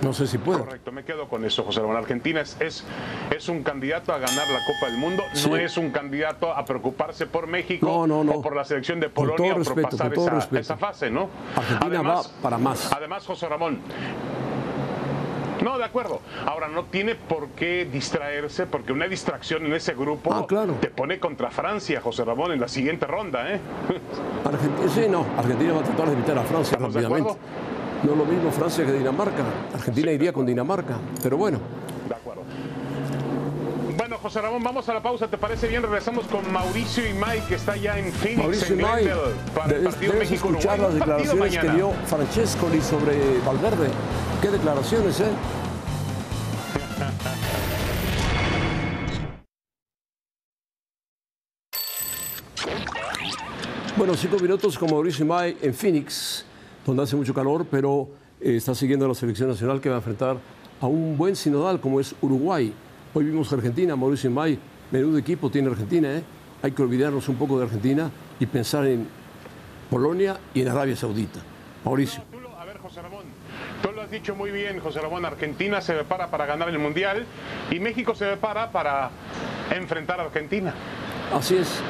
[0.00, 0.60] No sé si puede.
[0.60, 1.96] Correcto, me quedo con eso, José Ramón.
[1.96, 2.84] Argentina es, es,
[3.34, 5.48] es un candidato a ganar la Copa del Mundo, Sí.
[5.50, 8.32] no es un candidato a preocuparse por México No, no, no.
[8.38, 11.28] o por la selección de Polonia todo o por respeto, pasar todo esa, fase, ¿no?
[11.56, 12.92] Argentina va para más.
[12.92, 13.80] Además, José Ramón.
[15.66, 16.20] No, de acuerdo.
[16.46, 20.74] Ahora, no tiene por qué distraerse, porque una distracción en ese grupo Ah, claro.
[20.80, 23.58] te pone contra Francia, José Ramón, en la siguiente ronda, ¿eh?
[24.44, 27.38] Argentina, sí, no, Argentina va a tratar de evitar a Francia ¿Estamos de rápidamente.
[28.04, 29.42] No es lo mismo Francia que Dinamarca.
[29.74, 31.58] Argentina iría con Dinamarca, pero bueno.
[34.26, 35.28] José Ramón, vamos a la pausa.
[35.28, 35.84] ¿Te parece bien?
[35.84, 39.76] Regresamos con Mauricio y Mike, que está ya en Phoenix, Mauricio en May, Glendale, para
[39.76, 40.64] el partido debes México-Uruguay.
[40.64, 43.88] escuchar las declaraciones que dio Francescoli sobre Valverde.
[44.42, 45.30] ¿Qué declaraciones, eh?
[53.96, 56.44] Bueno, cinco minutos con Mauricio May en Phoenix,
[56.84, 58.08] donde hace mucho calor, pero
[58.40, 60.38] eh, está siguiendo a la selección nacional que va a enfrentar
[60.80, 62.74] a un buen sinodal como es Uruguay.
[63.14, 64.58] Hoy vimos Argentina, Mauricio May,
[64.90, 66.22] menudo equipo tiene Argentina, ¿eh?
[66.62, 69.06] Hay que olvidarnos un poco de Argentina y pensar en
[69.90, 71.40] Polonia y en Arabia Saudita.
[71.84, 72.22] Mauricio.
[72.58, 73.24] A ver, José Ramón,
[73.82, 75.24] tú lo has dicho muy bien, José Ramón.
[75.24, 77.24] Argentina se prepara para ganar el Mundial
[77.70, 79.10] y México se prepara para
[79.70, 80.74] enfrentar a Argentina.
[81.32, 81.80] Así es.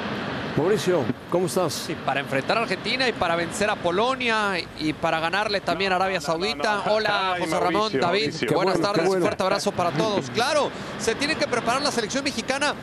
[0.57, 1.75] Mauricio, ¿cómo estás?
[1.75, 5.97] Sí, para enfrentar a Argentina y para vencer a Polonia y para ganarle también a
[5.97, 6.83] Arabia no, no, Saudita.
[6.87, 6.95] no.
[6.95, 8.23] Hola, Ay, José Mauricio, Ramón, David.
[8.23, 8.53] Mauricio.
[8.55, 9.17] Buenas bueno, tardes, bueno.
[9.17, 10.31] un fuerte abrazo para todos.
[10.31, 12.75] Claro, se tiene que preparar la selección mexicana.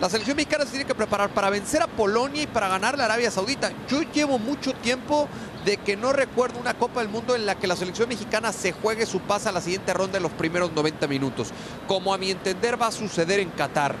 [0.00, 3.06] La selección mexicana se tiene que preparar para vencer a Polonia y para ganarle a
[3.06, 3.70] Arabia Saudita.
[3.88, 5.28] Yo llevo mucho tiempo
[5.64, 8.72] de que no recuerdo una Copa del Mundo en la que la selección mexicana se
[8.72, 11.50] juegue su pase a la siguiente ronda en los primeros 90 minutos,
[11.86, 13.94] como a mi entender va a suceder en Qatar.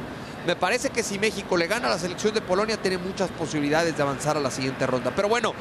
[0.46, 3.96] Me parece que si México le gana a la selección de Polonia tiene muchas posibilidades
[3.96, 5.12] de avanzar a la siguiente ronda.
[5.14, 5.52] Pero bueno,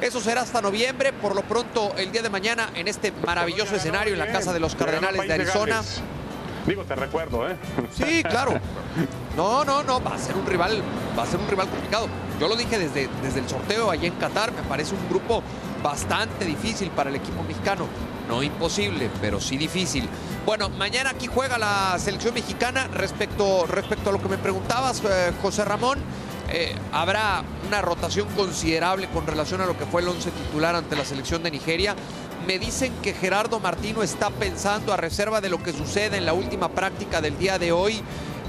[0.00, 1.12] eso será hasta noviembre.
[1.12, 4.60] Por lo pronto, el día de mañana, en este maravilloso escenario en la casa de
[4.60, 5.82] los Cardenales de Arizona.
[6.66, 7.56] Digo, te recuerdo, ¿eh?
[7.96, 8.52] Sí, claro.
[9.36, 10.82] No, no, no, va a ser un rival,
[11.18, 12.08] va a ser un rival complicado.
[12.38, 15.42] Yo lo dije desde, desde el sorteo allá en Qatar, me parece un grupo
[15.82, 17.86] bastante difícil para el equipo mexicano.
[18.28, 20.08] No imposible, pero sí difícil.
[20.44, 22.88] Bueno, mañana aquí juega la selección mexicana.
[22.92, 25.98] Respecto, respecto a lo que me preguntabas, eh, José Ramón,
[26.50, 30.96] eh, habrá una rotación considerable con relación a lo que fue el once titular ante
[30.96, 31.94] la selección de Nigeria.
[32.46, 36.32] Me dicen que Gerardo Martino está pensando, a reserva de lo que sucede en la
[36.32, 38.02] última práctica del día de hoy,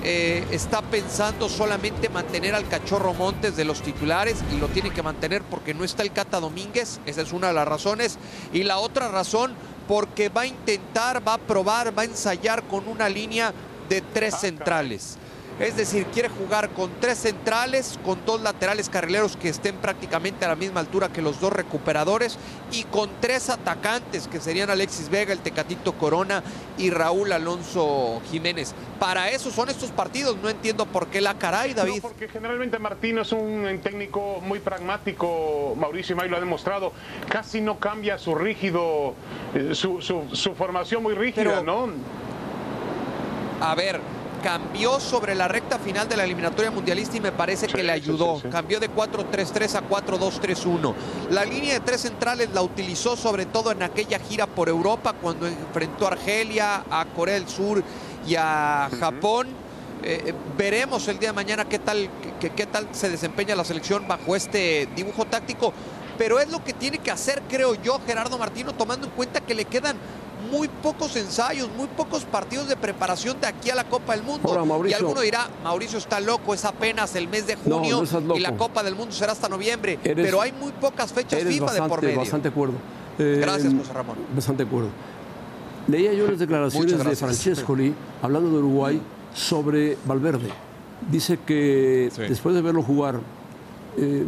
[0.04, 5.04] eh, está pensando solamente mantener al Cachorro Montes de los titulares y lo tiene que
[5.04, 8.18] mantener porque no está el Cata Domínguez, esa es una de las razones.
[8.54, 9.54] Y la otra razón,
[9.88, 13.54] porque va a intentar, va a probar, va a ensayar con una línea
[13.90, 15.18] de tres centrales.
[15.60, 20.48] Es decir, quiere jugar con tres centrales, con dos laterales carrileros que estén prácticamente a
[20.48, 22.38] la misma altura que los dos recuperadores
[22.72, 26.43] y con tres atacantes que serían Alexis Vega, el Tecatito Corona
[26.78, 28.74] y Raúl Alonso Jiménez.
[29.02, 31.95] Para eso son estos partidos, no entiendo por qué la caray, David.
[31.95, 36.93] No, porque generalmente Martino es un técnico muy pragmático, Mauricio May lo ha demostrado,
[37.28, 39.13] casi no cambia su rígido,
[39.54, 41.89] eh, su, su- su formación muy rígida, Pero- ¿no?
[43.62, 44.00] A ver,
[44.43, 47.91] cambió sobre la recta final de la eliminatoria mundialista y me parece Sí, que le
[47.91, 48.36] ayudó.
[48.38, 48.49] sí, sí.
[48.49, 50.93] Cambió de 4-3-3 a 4-2-3-1.
[51.32, 55.47] La línea de tres centrales la utilizó sobre todo en aquella gira por Europa cuando
[55.47, 57.84] enfrentó a Argelia, a Corea del Sur
[58.28, 59.47] y a Japón.
[60.02, 63.65] Eh, eh, veremos el día de mañana qué tal, qué, qué tal se desempeña la
[63.65, 65.73] selección bajo este dibujo táctico.
[66.17, 69.56] Pero es lo que tiene que hacer, creo yo, Gerardo Martino, tomando en cuenta que
[69.56, 69.95] le quedan
[70.52, 74.48] muy pocos ensayos, muy pocos partidos de preparación de aquí a la Copa del Mundo.
[74.52, 78.40] Ahora, y alguno dirá, Mauricio está loco, es apenas el mes de junio no y
[78.40, 80.00] la Copa del Mundo será hasta noviembre.
[80.04, 82.20] Eres- pero hay muy pocas fechas FIFA de por bastante, medio.
[82.20, 82.74] bastante acuerdo.
[83.18, 84.16] Eh, Gracias, José Ramón.
[84.36, 84.90] Bastante acuerdo.
[85.88, 87.16] Leía yo las declaraciones de.
[87.16, 89.02] Francescoli hablando de Uruguay
[89.34, 90.50] sobre Valverde.
[91.10, 92.22] Dice que Sí.
[92.24, 93.20] después de verlo jugar
[93.98, 94.26] eh,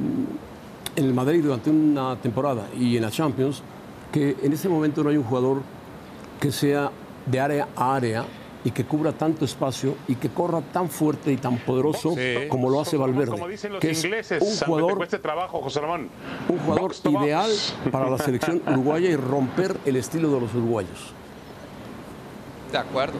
[0.95, 3.61] en el Madrid durante una temporada y en la Champions,
[4.11, 5.61] que en este momento no hay un jugador
[6.41, 6.91] que sea
[7.25, 8.25] de área a área
[8.63, 12.13] y que cubra tanto espacio y que corra tan fuerte y tan poderoso
[12.49, 13.31] como lo hace Valverde.
[13.31, 16.09] Como dicen los que es ingleses, un aunque te jugador trabajo, José Ramón.
[16.49, 17.23] un jugador Box to box.
[17.23, 17.49] ideal
[17.91, 21.13] para la selección uruguaya y romper el estilo de los uruguayos.
[22.71, 23.17] De acuerdo.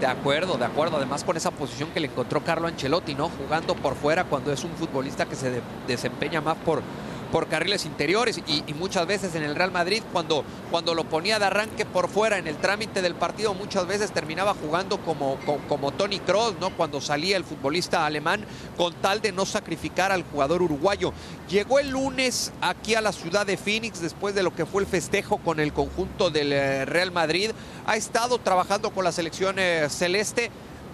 [0.00, 0.96] De acuerdo, de acuerdo.
[0.96, 3.28] Además con esa posición que le encontró Carlo Ancelotti, ¿no?
[3.30, 6.82] Jugando por fuera cuando es un futbolista que se de- desempeña más por,
[7.30, 11.46] por carriles interiores y, muchas veces en el Real Madrid cuando, cuando lo ponía de
[11.46, 15.90] arranque por fuera en el trámite del partido muchas veces terminaba jugando como, co- como,
[15.90, 16.70] Tony Kroos, ¿no?
[16.76, 18.44] Cuando salía el futbolista alemán
[18.76, 21.12] con tal de no sacrificar al jugador uruguayo.
[21.48, 24.88] Llegó el lunes aquí a la ciudad de Phoenix después de lo que fue el
[24.88, 27.50] festejo con el conjunto del eh, Real Madrid.
[27.86, 30.50] Ha estado trabajando con la selección eh, celeste.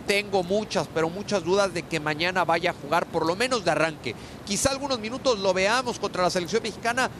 [0.06, 3.70] Tengo muchas, pero muchas dudas de que mañana vaya a jugar, por lo menos de
[3.70, 4.14] arranque.
[4.44, 7.10] Quizá algunos minutos lo veamos contra la selección mexicana.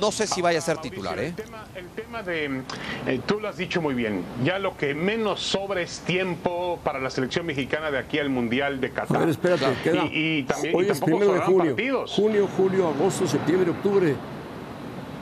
[0.00, 1.26] No sé si vaya a ser titular, ¿eh?
[1.28, 2.62] El tema, el tema de,
[3.06, 6.98] eh, tú lo has dicho muy bien, ya lo que menos sobra es tiempo para
[6.98, 9.18] la selección mexicana de aquí al Mundial de Qatar.
[9.18, 10.06] A ver, espérate, queda.
[10.06, 11.74] Y, y también y Hoy es tampoco primero de junio.
[11.76, 12.10] partidos.
[12.12, 14.14] Junio, julio, agosto, septiembre, octubre.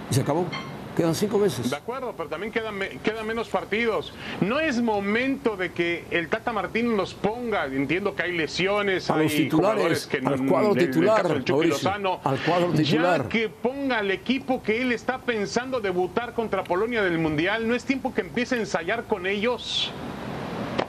[0.08, 0.46] Y se acabó.
[1.00, 1.70] Quedan cinco meses.
[1.70, 4.12] De acuerdo, pero también quedan, quedan menos partidos.
[4.42, 9.14] No es momento de que el Tata Martín nos ponga, entiendo que hay lesiones, A
[9.14, 12.72] hay los titulares, jugadores que al cuadro titular, caso del Chucky Mauricio, Lozano, al cuadro
[12.72, 13.22] titular.
[13.22, 17.74] Ya que ponga al equipo que él está pensando debutar contra Polonia del Mundial, ¿no
[17.74, 19.90] es tiempo que empiece a ensayar con ellos?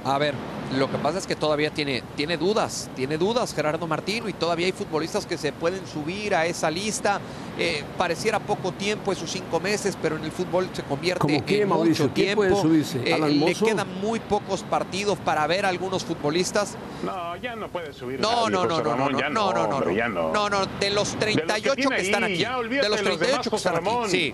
[0.03, 0.33] A ver,
[0.77, 4.67] lo que pasa es que todavía tiene, tiene dudas, tiene dudas Gerardo Martino y todavía
[4.67, 7.19] hay futbolistas que se pueden subir a esa lista.
[7.57, 11.61] Eh, pareciera poco tiempo, esos cinco meses, pero en el fútbol se convierte ¿Cómo qué,
[11.61, 12.05] en Mauricio?
[12.05, 12.41] mucho ¿Quién tiempo.
[12.41, 13.09] puede subirse?
[13.09, 16.75] Eh, ¿Alan le quedan muy pocos partidos para ver a algunos futbolistas.
[17.03, 18.19] No, ya no puede subir.
[18.19, 20.31] No, no, no, no, no, no, no, no, no, hombre, ya no.
[20.31, 23.09] no, no, de los 38 tiene que, están ahí, aquí, ya olvídate de los de
[23.09, 24.09] los 38 demás, que están aquí, Ramón.
[24.09, 24.33] sí,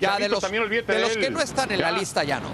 [0.00, 2.40] ya de los, también olvídate de de los que no están en la lista ya
[2.40, 2.48] no.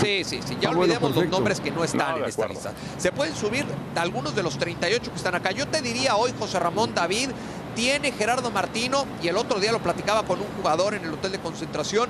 [0.00, 2.42] Sí, sí, sí, ya Ah, bueno, olvidemos los nombres que no están No, en esta
[2.44, 2.54] acuerdo.
[2.54, 2.72] lista.
[2.98, 3.64] Se pueden subir
[3.96, 5.50] algunos de los 38 que están acá.
[5.52, 7.30] Yo te diría hoy, José Ramón David,
[7.74, 11.32] tiene Gerardo Martino, y el otro día lo platicaba con un jugador en el hotel
[11.32, 12.08] de concentración,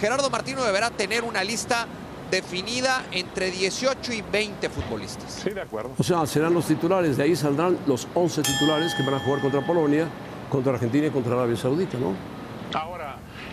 [0.00, 1.86] Gerardo Martino deberá tener una lista
[2.30, 5.40] definida entre 18 y 20 futbolistas.
[5.44, 5.90] Sí, de acuerdo.
[5.96, 7.16] O sea, serán los titulares.
[7.16, 10.06] De ahí saldrán los 11 titulares que van a jugar contra Polonia,
[10.50, 12.12] contra Argentina y contra Arabia Saudita, ¿no?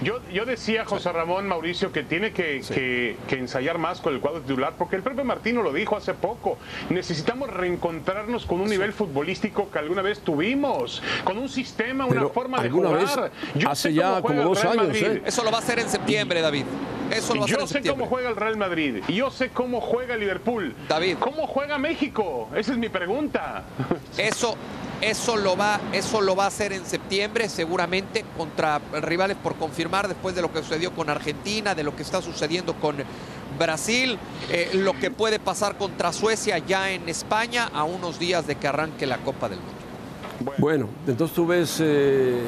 [0.01, 4.19] Yo, yo decía, José Ramón Mauricio, que tiene que, que- que ensayar más con el
[4.19, 6.57] cuadro titular, porque el propio Martino lo dijo hace poco.
[6.89, 12.29] Necesitamos reencontrarnos con un nivel futbolístico que alguna vez tuvimos, con un sistema, una Pero
[12.31, 13.31] forma de alguna jugar.
[13.31, 15.05] vez, Yo hace sé ya cómo juega como el dos Real años, Madrid.
[15.17, 15.21] ¿eh?
[15.25, 16.65] Eso lo va a hacer en septiembre, David.
[17.11, 17.99] Eso lo va a hacer Yo en sé septiembre.
[18.05, 20.73] cómo juega el Real Madrid y yo sé cómo juega el Liverpool.
[20.87, 21.17] David.
[21.19, 22.49] ¿Cómo juega México?
[22.55, 23.63] Esa es mi pregunta.
[24.17, 24.55] Eso,
[25.01, 30.07] eso, lo va, eso lo va a hacer en septiembre, seguramente, contra rivales por confirmar
[30.07, 32.97] después de lo que sucedió con Argentina, de lo que está sucediendo con
[33.57, 34.17] Brasil,
[34.49, 38.67] eh, lo que puede pasar contra Suecia ya en España a unos días de que
[38.67, 40.55] arranque la Copa del Mundo.
[40.57, 42.39] Bueno, entonces tú ves eh,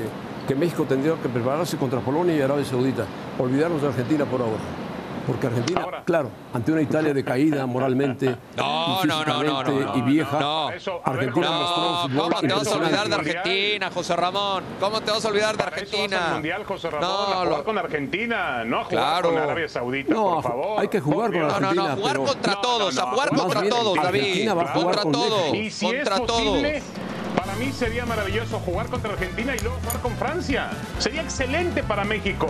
[0.48, 3.06] que México tendría que prepararse contra Polonia y Arabia Saudita.
[3.38, 4.83] Olvidarnos de Argentina por ahora.
[5.26, 6.04] Porque Argentina, Ahora.
[6.04, 10.68] claro, ante una Italia decaída moralmente No, y no, no, no, no, y vieja, no.
[10.68, 13.16] Ver, Argentina José mostró un No, fútbol ¿cómo te vas a olvidar de.
[13.16, 14.64] Argentina, José Ramón?
[14.82, 16.34] ¿Cómo te vas a olvidar de Para eso vas al Argentina?
[16.34, 18.90] Mundial, José Ramón, No, a jugar lo- con Argentina, no a jugar
[19.22, 19.30] Claro.
[19.30, 20.80] con Arabia Saudita, No, por favor.
[20.82, 21.54] hay que jugar con Dios.
[21.54, 23.96] No, no, no, Argentina, jugar pero- contra No, todos, no, a no, jugar contra todos,
[23.96, 24.20] David.
[24.22, 27.13] Argentina va a jugar Contra con todos, Y si contra es posible, todos.
[27.54, 30.72] Para mí sería maravilloso jugar contra Argentina y luego jugar con Francia.
[30.98, 32.48] Sería excelente para México.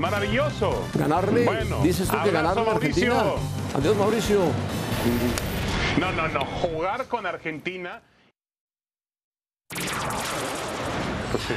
[0.00, 0.86] Maravilloso.
[0.94, 3.14] Ganarle, Bueno, dices tú que abrazo, ganarle a Argentina.
[3.14, 3.78] Mauricio.
[3.78, 4.40] Adiós, Mauricio.
[5.98, 6.44] No, no, no.
[6.44, 8.00] Jugar con Argentina.
[9.68, 11.54] Pues sí.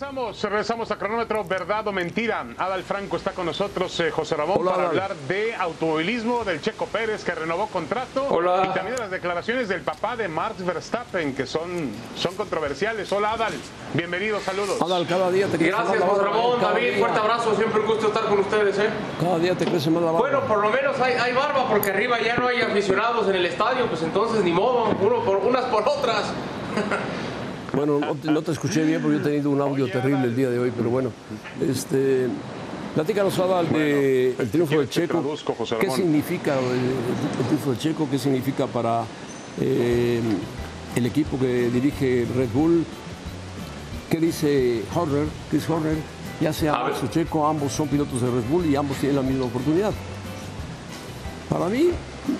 [0.00, 2.46] Regresamos, regresamos a cronómetro, verdad o mentira.
[2.56, 4.90] Adal Franco está con nosotros, eh, José Ramón, Hola, para Adal.
[5.00, 8.62] hablar de automovilismo del Checo Pérez que renovó contrato Hola.
[8.70, 13.10] y también de las declaraciones del papá de Max Verstappen que son, son controversiales.
[13.10, 13.52] Hola Adal,
[13.92, 14.80] bienvenido, saludos.
[14.80, 16.22] Adal, cada día te crece Gracias, José.
[16.22, 18.90] Ramón, David, día- fuerte abrazo, siempre un gusto estar con ustedes, ¿eh?
[19.20, 20.20] Cada día te crece más la barba.
[20.20, 23.46] Bueno, por lo menos hay, hay barba, porque arriba ya no hay aficionados en el
[23.46, 26.32] estadio, pues entonces ni modo, uno por, unas por otras.
[27.72, 30.58] Bueno, no te, escuché bien porque yo he tenido un audio terrible el día de
[30.58, 31.10] hoy, pero bueno.
[31.60, 32.26] Este,
[32.94, 35.22] platícanos, Adal, de el triunfo del Checo.
[35.80, 38.08] ¿Qué significa el, triunfo del Checo?
[38.10, 39.04] ¿Qué significa para
[39.60, 40.20] eh,
[40.96, 42.84] el equipo que dirige Red Bull?
[44.10, 45.96] ¿Qué dice Horner, Chris Horner?
[46.40, 49.46] Ya sea o Checo, ambos son pilotos de Red Bull y ambos tienen la misma
[49.46, 49.92] oportunidad.
[51.48, 51.90] Para mí,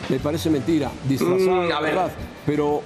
[0.09, 2.13] me parece mentira, disfrazada, mm, verdad,
[2.47, 2.83] pero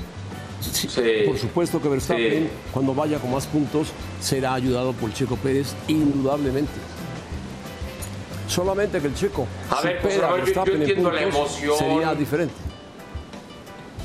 [1.26, 3.88] por supuesto que Verstappen, cuando vaya con más puntos,
[4.20, 6.72] será ayudado por Checo Pérez, indudablemente.
[8.46, 12.54] Solamente que el Checo, a ver, Verstappen en puntos, sería diferente.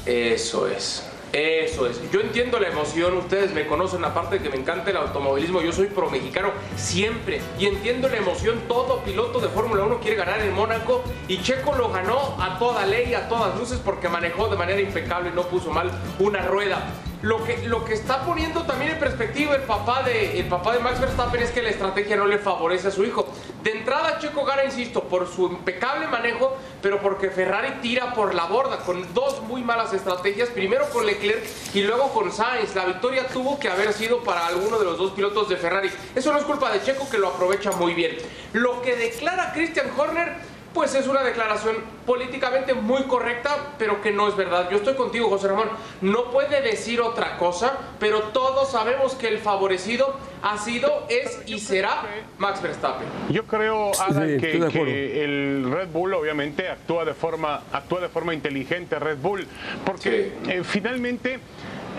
[0.06, 1.04] Eso es.
[1.34, 2.00] Eso es.
[2.12, 5.72] Yo entiendo la emoción, ustedes me conocen, aparte de que me encanta el automovilismo, yo
[5.72, 7.42] soy pro mexicano siempre.
[7.60, 11.76] Y entiendo la emoción, todo piloto de Fórmula 1 quiere ganar en Mónaco y Checo
[11.76, 15.44] lo ganó a toda ley, a todas luces, porque manejó de manera impecable y no
[15.44, 16.94] puso mal una rueda.
[17.24, 20.80] Lo que, lo que está poniendo también en perspectiva el papá, de, el papá de
[20.80, 23.28] Max Verstappen es que la estrategia no le favorece a su hijo.
[23.68, 28.46] De entrada, Checo gana, insisto, por su impecable manejo, pero porque Ferrari tira por la
[28.46, 30.48] borda con dos muy malas estrategias.
[30.48, 32.74] Primero con Leclerc y luego con Sainz.
[32.76, 35.92] La victoria tuvo que haber sido para alguno de los dos pilotos de Ferrari.
[36.16, 38.16] Eso no es culpa de Checo, que lo aprovecha muy bien.
[38.54, 40.38] Lo que declara Christian Horner
[40.78, 44.70] pues es una declaración políticamente muy correcta, pero que no es verdad.
[44.70, 45.70] Yo estoy contigo, José Ramón.
[46.02, 50.14] No puede decir otra cosa, pero todos sabemos que el favorecido
[50.44, 52.04] ha sido, es y será
[52.38, 53.08] Max Verstappen.
[53.30, 59.00] Yo creo, Adam, que, el Red Bull obviamente actúa de forma, actúa de forma inteligente,
[59.00, 59.48] Red Bull,
[59.84, 61.40] porque eh, finalmente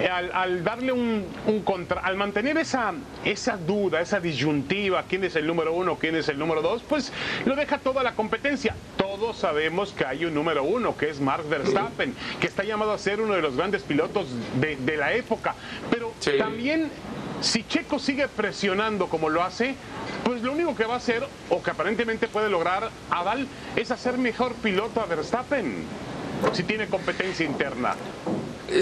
[0.06, 1.26] al, darle un,
[1.64, 2.92] contra, al mantener esa,
[3.24, 7.12] esa duda, esa disyuntiva, quién es el número uno, quién es el número dos, pues
[7.44, 8.74] lo deja toda la competencia.
[8.96, 12.98] Todos sabemos que hay un número uno, que es Mark Verstappen, que está llamado a
[12.98, 14.28] ser uno de los grandes pilotos
[14.60, 15.54] de, la época.
[15.90, 16.90] Pero también,
[17.40, 19.74] si Checo sigue presionando como lo hace,
[20.24, 24.18] pues lo único que va a hacer, o que aparentemente puede lograr Adal, es hacer
[24.18, 25.84] mejor piloto a Verstappen,
[26.52, 27.94] si tiene competencia interna.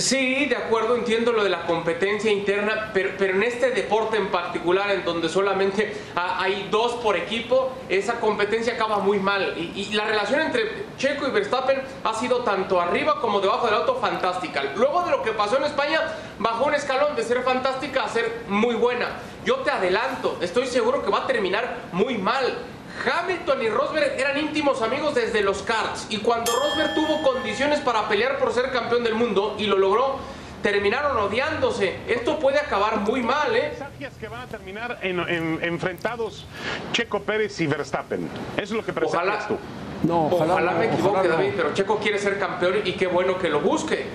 [0.01, 4.91] Sí, de acuerdo, entiendo lo de la competencia interna, pero, en este deporte en particular,
[4.91, 9.55] en donde solamente hay dos por equipo, esa competencia acaba muy mal.
[9.57, 13.95] Y, la relación entre Checo y Verstappen ha sido tanto arriba como debajo del auto
[14.01, 14.65] fantástica.
[14.75, 16.01] Luego de lo que pasó en España,
[16.41, 19.07] bajó un escalón de ser fantástica a ser muy buena.
[19.45, 22.59] Yo te adelanto, estoy seguro que va a terminar muy mal.
[23.05, 28.09] Hamilton y Rosberg eran íntimos amigos desde los karts y cuando Rosberg tuvo condiciones para
[28.09, 30.19] pelear por ser campeón del mundo y lo logró,
[30.63, 31.97] terminaron odiándose.
[32.09, 33.73] Esto puede acabar muy mal, ¿eh?
[34.19, 36.47] que van a terminar enfrentados
[36.93, 38.29] Checo Pérez y Verstappen.
[38.57, 39.57] Eso es lo que ojalá, tú.
[40.03, 43.61] No, ojalá, me equivoque, David, pero Checo quiere ser campeón y qué bueno que lo
[43.61, 44.07] busque.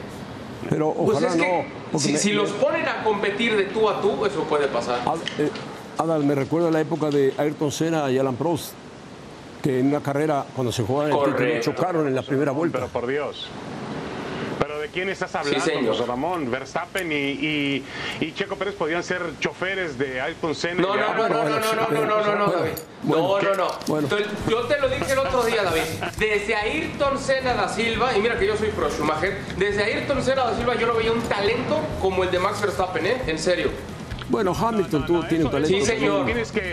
[0.69, 1.99] Pero pues ojalá no.
[1.99, 4.99] Si, los ponen a competir de tú a tú, eso puede pasar.
[5.37, 5.49] Eh,
[6.01, 8.73] Adal, me recuerda la época de Ayrton Senna y Alan Prost,
[9.61, 12.79] que en una carrera, cuando se jugaban el título, chocaron en la primera vuelta.
[12.79, 13.47] Pero por Dios.
[14.57, 16.49] ¿Pero de quién estás hablando, José Ramón?
[16.49, 17.83] Verstappen y,
[18.19, 20.81] y, Checo Pérez podían ser choferes de Ayrton Senna.
[20.81, 22.71] No, no, no, no, no, no, no, no, no, no, David.
[23.03, 24.07] No, no, no.
[24.49, 25.81] Yo te lo dije el otro día, David.
[26.17, 30.45] Desde Ayrton Senna da Silva, y mira que yo soy pro Schumacher, desde Ayrton Senna
[30.45, 33.21] da Silva yo lo veía un talento como el de Max Verstappen, ¿eh?
[33.27, 33.69] En serio.
[34.31, 36.25] Bueno, Hamilton tuvo, tiene un talento sí, señor.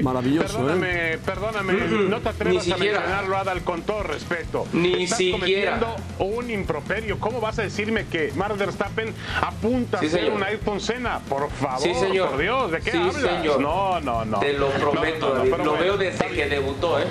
[0.03, 0.59] maravilloso.
[0.59, 1.19] Perdóname, ¿eh?
[1.19, 4.67] perdóname, no te atrevas a mencionarlo, Adal, con todo respeto.
[4.73, 5.81] Ni Estás siquiera.
[5.81, 5.97] cometiendo
[6.37, 7.19] un improperio.
[7.19, 11.19] ¿Cómo vas a decirme que Mark Verstappen apunta a ser un Ayrton Senna?
[11.29, 12.31] Por favor, sí, señor.
[12.31, 13.15] por Dios, ¿de qué sí, hablas?
[13.17, 13.61] Señor.
[13.61, 14.39] No, no, no.
[14.39, 15.55] Te lo prometo, David.
[15.65, 17.07] Lo veo desde que debutó, ¿eh?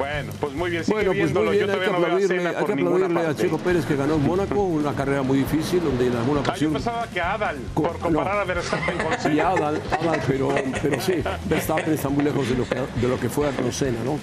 [0.00, 3.20] Bueno, pues muy bien, sigue bueno, pues muy bien, hay que aplaudirle, hay que aplaudirle
[3.20, 6.74] a Checo Pérez que ganó en Mónaco, una carrera muy difícil donde en alguna ocasión...
[6.74, 11.00] Ah, yo pensaba que Adal, por comparar a Verstappen con Sí, Adal, Adal pero, pero
[11.02, 14.18] sí, Verstappen está muy lejos de lo que, de lo que fue Ayrton Senna, ¿no?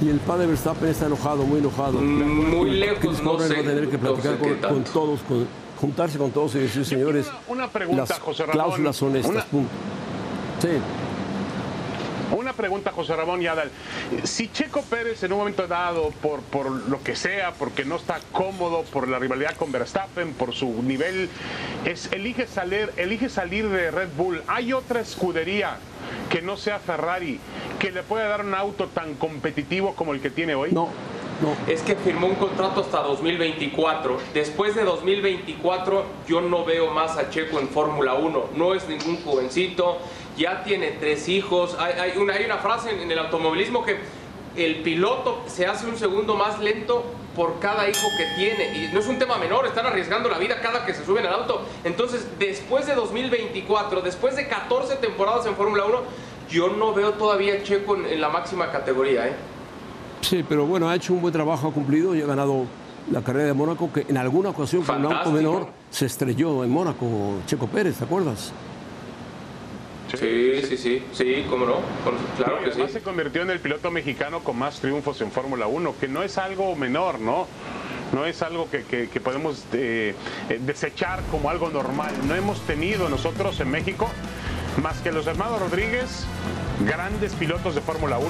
[0.00, 2.00] Y el padre Verstappen está enojado, muy enojado.
[2.00, 5.46] Muy lejos, no sé, va a tener que platicar con, todos, con,
[5.78, 9.66] juntarse con todos y decir, señores, una, pregunta, las José Ramón, cláusulas son estas, pum.
[10.62, 10.68] Sí.
[12.36, 13.70] Una pregunta, José Ramón y Adal.
[14.22, 18.20] Si Checo Pérez en un momento dado, por, por lo que sea, porque no está
[18.32, 21.28] cómodo, por la rivalidad con Verstappen, por su nivel,
[21.84, 25.78] es, elige, salir, elige salir de Red Bull, ¿hay otra escudería
[26.28, 27.40] que no sea Ferrari
[27.78, 30.70] que le pueda dar un auto tan competitivo como el que tiene hoy?
[30.72, 30.88] No.
[31.40, 31.56] No.
[31.66, 34.18] Es que firmó un contrato hasta 2024.
[34.34, 38.50] Después de 2024 yo no veo más a Checo en Fórmula 1.
[38.56, 40.00] No es ningún jovencito,
[40.40, 41.76] ya tiene tres hijos.
[41.78, 43.98] Hay, una, hay una frase en, el automovilismo que
[44.56, 47.04] el piloto se hace un segundo más lento
[47.36, 48.76] por cada hijo que tiene.
[48.76, 51.34] Y no es un tema menor, están arriesgando la vida cada que se suben al
[51.34, 51.62] auto.
[51.84, 55.98] Entonces, después de 2024, después de 14 temporadas en Fórmula 1,
[56.50, 59.28] yo no veo todavía a Checo en, en la máxima categoría.
[59.28, 59.34] ¿eh?
[60.22, 62.64] Sí, pero bueno, ha hecho un buen trabajo, ha cumplido y ha ganado
[63.10, 66.70] la carrera de Mónaco, que en alguna ocasión con un auto menor se estrelló en
[66.70, 68.52] Mónaco, Checo Pérez, ¿te acuerdas?
[70.18, 71.76] Sí, sí, sí, sí, cómo no,
[72.36, 72.70] claro No, que sí.
[72.74, 76.22] además se convirtió en el piloto mexicano con más triunfos en Fórmula 1, que no
[76.22, 77.46] es algo menor, ¿no?
[78.12, 80.14] No es algo que, que- que podemos eh,
[80.48, 82.12] eh, desechar como algo normal.
[82.26, 84.08] No hemos tenido nosotros en México,
[84.82, 86.24] más que los hermanos Rodríguez,
[86.86, 88.26] grandes pilotos de Fórmula 1.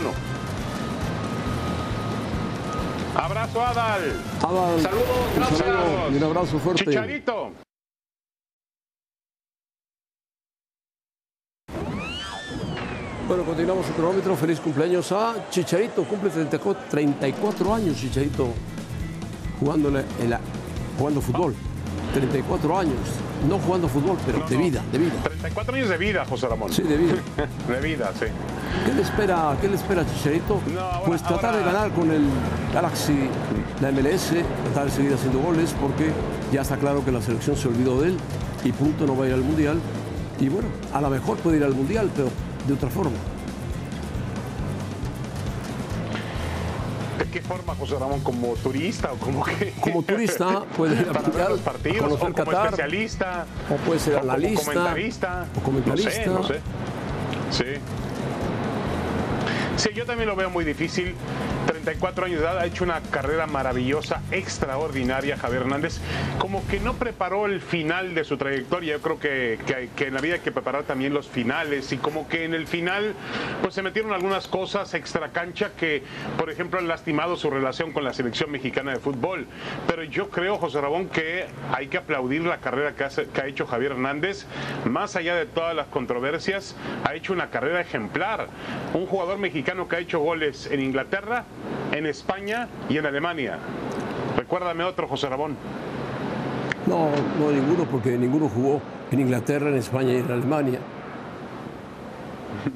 [3.17, 4.23] Abrazo, Adal.
[4.43, 5.59] Adal, Saludos, un gracias.
[5.59, 6.85] saludo y un abrazo fuerte.
[6.85, 7.53] Chicharito.
[13.31, 14.35] Bueno, continuamos el cronómetro.
[14.35, 16.03] Feliz cumpleaños a Chicharito.
[16.03, 18.49] Cumple 34, 34 años Chicharito
[19.61, 20.41] jugando, en la- en la-
[20.99, 21.55] jugando fútbol.
[22.13, 22.97] 34 años.
[23.49, 24.63] No jugando fútbol, pero No, de no.
[24.65, 25.13] vida, de vida.
[25.23, 26.73] 34 años de vida, José Ramón.
[26.73, 27.15] Sí, de vida.
[27.69, 28.27] De vida, sí.
[28.85, 30.61] ¿Qué le espera, qué le espera a Chicharito?
[30.75, 32.25] No, ahora- pues tratar de ganar con el
[32.75, 33.15] Galaxy,
[33.81, 36.11] la MLS, tratar de seguir haciendo goles, porque
[36.53, 38.17] ya está claro que la selección se olvidó de él
[38.65, 39.79] y punto no va a ir al Mundial.
[40.41, 42.29] Y bueno, a lo mejor puede ir al Mundial, pero
[42.71, 43.17] de otra forma.
[47.19, 48.21] ¿De qué forma, José Ramón?
[48.21, 49.75] ¿Como turista o como qué?
[49.81, 53.47] Como turista puede ir Mundial, los partidos, conocer o como Qatar, especialista.
[53.69, 55.47] o puede ser o como analista, comentarista.
[55.57, 56.11] o comentarista.
[56.11, 56.61] No sé, no sé.
[57.51, 57.81] Sí.
[59.77, 61.15] Sí, yo también lo veo muy difícil.
[61.85, 65.99] 34 años de edad, ha hecho una carrera maravillosa, extraordinaria, Javier Hernández.
[66.39, 68.97] Como que no preparó el final de su trayectoria.
[68.97, 71.91] Yo creo que, que- que en la vida hay que preparar también los finales.
[71.93, 73.15] Y como que en el final,
[73.63, 76.03] pues se metieron algunas cosas extra cancha que,
[76.37, 79.47] por ejemplo, han lastimado su relación con la selección mexicana de fútbol.
[79.87, 83.47] Pero yo creo, José Rabón, que hay que aplaudir la carrera que, hace- que ha
[83.47, 84.45] hecho Javier Hernández.
[84.85, 88.49] Más allá de todas las controversias, ha hecho una carrera ejemplar.
[88.93, 91.45] Un jugador mexicano que ha hecho goles en Inglaterra,
[91.93, 93.59] en España y en Alemania.
[94.37, 95.57] Recuérdame otro, José Rabón.
[96.87, 98.81] No, no ninguno, porque ninguno jugó
[99.11, 100.79] en Inglaterra, en España y en Alemania.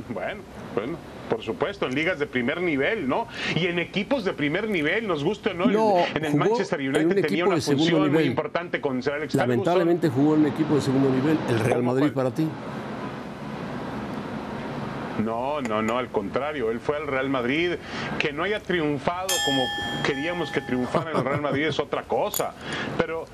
[0.08, 0.40] Bueno,
[0.74, 0.96] bueno,
[1.28, 3.26] por supuesto, en ligas de primer nivel, ¿no?
[3.54, 6.88] Y en equipos de primer nivel, nos gusta o no, No, en el Manchester un
[6.88, 9.50] United tenía una función muy importante con ser Alex Ferguson.
[9.50, 12.46] Lamentablemente jugó en un equipo de segundo nivel, el Real ¿Cómo Madrid para ti.
[15.22, 17.74] No, no, no, al contrario, él fue al Real Madrid.
[18.18, 19.62] Que no haya triunfado como
[20.04, 22.54] queríamos que triunfara en el Real Madrid es otra cosa.
[22.98, 23.26] Pero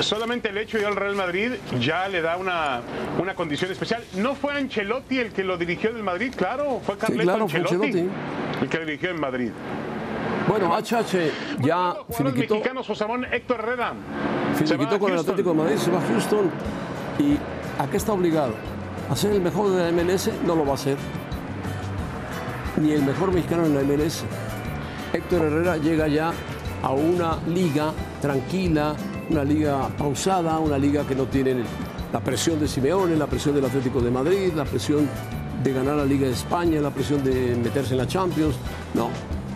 [0.00, 2.80] solamente el hecho de ir al Real Madrid ya le da una,
[3.18, 4.02] una condición especial.
[4.14, 8.08] No fue Ancelotti el que lo dirigió del Madrid, claro, fue Carleto claro, fue Ancelotti,
[8.62, 9.50] el que lo dirigió en Madrid.
[10.48, 13.92] Bueno, HH ya Jugadores finiquitó, mexicanos, José Ramón Héctor Herrera.
[14.56, 15.18] Finiquitó con el.
[15.18, 16.50] Atlético de Madrid, se va a Houston.
[17.18, 17.36] ¿Y
[17.80, 18.54] a qué está obligado?
[19.08, 20.30] ¿A ser el mejor de la MLS?
[20.44, 20.96] No lo va a hacer.
[22.76, 24.24] Ni el mejor mexicano en la MLS.
[25.12, 26.32] Héctor Herrera llega ya
[26.82, 28.94] a una liga tranquila,
[29.28, 31.56] una liga pausada, una liga que no tiene
[32.12, 35.08] la presión de Simeone, la presión del Atlético de Madrid, la presión
[35.62, 38.56] de ganar la Liga de España, la presión de meterse en la Champions.
[38.94, 39.10] No,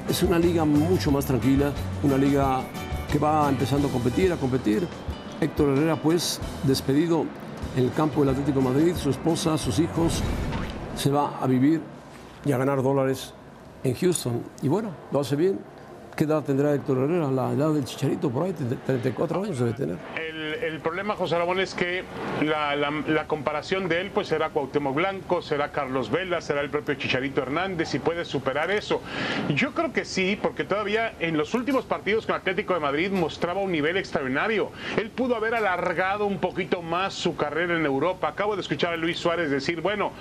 [0.08, 2.60] es una liga mucho más tranquila, una liga
[3.10, 4.86] que va empezando a competir, a competir.
[5.40, 7.24] Héctor Herrera, pues, despedido
[7.76, 10.22] en el campo del Atlético de Madrid, su esposa, sus hijos,
[10.96, 11.80] se va a vivir
[12.44, 13.32] y a ganar dólares
[13.82, 14.42] en Houston.
[14.62, 15.58] Y bueno, lo hace bien.
[16.16, 17.30] ¿Qué edad tendrá Héctor Herrera?
[17.30, 18.54] La edad del chicharito, por ahí,
[18.86, 19.98] 34 años debe tener.
[20.64, 22.04] El, problema, José Ramón, es que
[22.40, 27.42] la comparación de él pues será Cuauhtémoc Blanco, será Carlos Vela, será el propio Chicharito
[27.42, 29.02] Hernández y puede superar eso.
[29.54, 33.60] Yo creo que sí, porque todavía en los últimos partidos con Atlético de Madrid mostraba
[33.60, 34.70] un nivel extraordinario.
[34.96, 38.28] Él pudo haber alargado un poquito más su carrera en Europa.
[38.28, 40.12] Acabo de escuchar a Luis Suárez decir, bueno,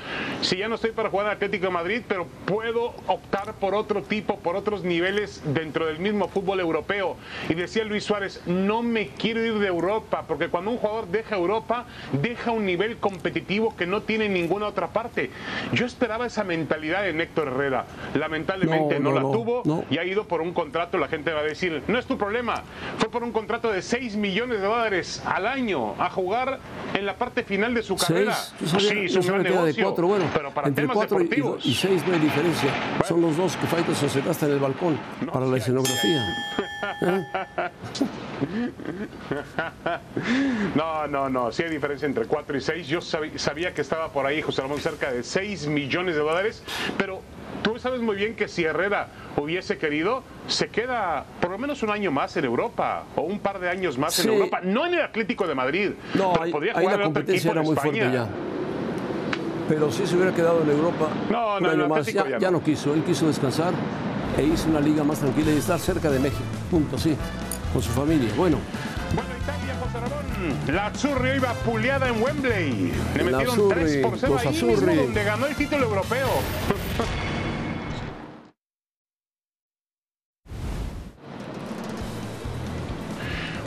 [0.41, 4.03] si ya no estoy para jugar en Atlético de Madrid, pero puedo optar por otro
[4.03, 7.15] tipo, por otros niveles dentro del mismo fútbol europeo.
[7.49, 11.35] Y decía Luis Suárez, no me quiero ir de Europa, porque cuando un jugador deja
[11.35, 15.29] Europa, deja un nivel competitivo que no tiene en ninguna otra parte.
[15.73, 17.85] Yo esperaba esa mentalidad en Héctor Herrera.
[18.15, 21.31] Lamentablemente no, No, no, la no, tuvo y ha ido por un contrato, la gente
[21.31, 22.63] va a decir, no es tu problema,
[22.97, 26.57] fue por un contrato de 6 millones de dólares al año a jugar
[26.95, 28.33] en la parte final de su carrera.
[28.33, 31.19] Sabía, sí, es un gran era de negocio, cuatro, bueno, pero para entre temas cuatro
[31.19, 31.63] y, deportivos.
[31.63, 32.71] y seis no hay diferencia.
[33.07, 36.23] Son los dos que Faitelson se gasta en el balcón No, para la escenografía.
[40.75, 42.87] No, no, no, sí hay diferencia entre 4 y 6.
[42.87, 46.63] Yo sabía que estaba por ahí, José Ramón, cerca de 6 millones de dólares,
[46.97, 47.21] pero
[47.61, 49.07] tú sabes muy bien que si Herrera
[49.37, 53.59] hubiese querido, se queda por lo menos un año más en Europa o un par
[53.59, 54.59] de años más en Europa.
[54.63, 55.91] No en el Atlético de Madrid.
[56.13, 58.27] No, ahí, podría jugar la competencia era muy fuerte ya.
[59.69, 62.93] Pero si se hubiera quedado en Europa no, un año más, ya, ya, no quiso.
[62.93, 63.73] Él quiso descansar
[64.37, 66.43] e hizo una liga más tranquila y estar cerca de México.
[66.71, 67.15] Punto, sí.
[67.71, 68.29] Con su familia.
[68.35, 68.57] Bueno.
[69.13, 70.75] Bueno, Italia, José Ramón.
[70.75, 72.93] La Azzurri hoy va puleada en Wembley.
[73.15, 76.27] Le metieron 3 por 0 ahí mismo donde ganó el título europeo.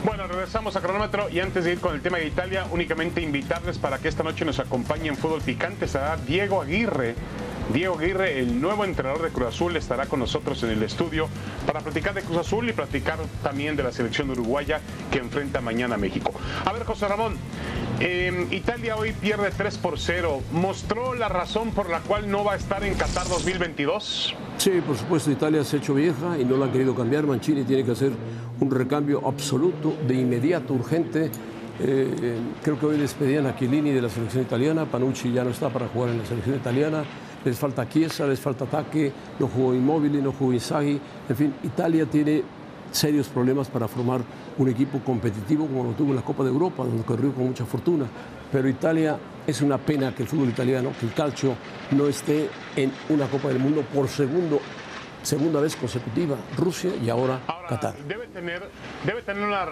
[0.03, 3.77] Bueno, regresamos a cronómetro y antes de ir con el tema de Italia, únicamente invitarles
[3.77, 5.85] para que esta noche nos acompañe en Fútbol Picante.
[5.85, 7.13] Será Diego Aguirre.
[7.73, 11.27] Diego Aguirre, el nuevo entrenador de Cruz Azul, estará con nosotros en el estudio
[11.65, 14.79] para platicar de Cruz Azul y platicar también de la selección uruguaya
[15.11, 16.31] que enfrenta mañana a México.
[16.65, 17.35] A ver, José Ramón,
[17.99, 20.41] eh, Italia hoy pierde 3 por 0.
[20.53, 24.35] ¿Mostró la razón por la cual no va a estar en Qatar 2022?
[24.57, 27.25] Sí, por supuesto, Italia se ha hecho vieja y no la han querido cambiar.
[27.25, 28.11] Mancini tiene que hacer
[28.59, 31.29] un recambio absoluto, de inmediato, urgente.
[31.79, 34.85] Eh, creo que hoy despedían a Chiellini de la selección italiana.
[34.85, 37.03] Panucci ya no está para jugar en la selección italiana.
[37.47, 39.09] Les falta Chiesa, les falta ataque.
[39.39, 40.99] No jugó Immobile, no jugó Inzaghi.
[41.29, 42.43] En fin, Italia tiene
[42.91, 44.19] serios problemas para formar
[44.57, 47.65] un equipo competitivo como lo tuvo en la Copa de Europa, donde corrió con mucha
[47.65, 48.05] fortuna.
[48.51, 51.55] Pero Italia es una pena que el fútbol italiano, que el calcio
[51.91, 54.59] no esté en una Copa del Mundo por segundo
[55.23, 57.95] segunda vez consecutiva, Rusia y ahora, ahora Qatar.
[58.07, 58.69] Debe tener,
[59.05, 59.67] debe tener una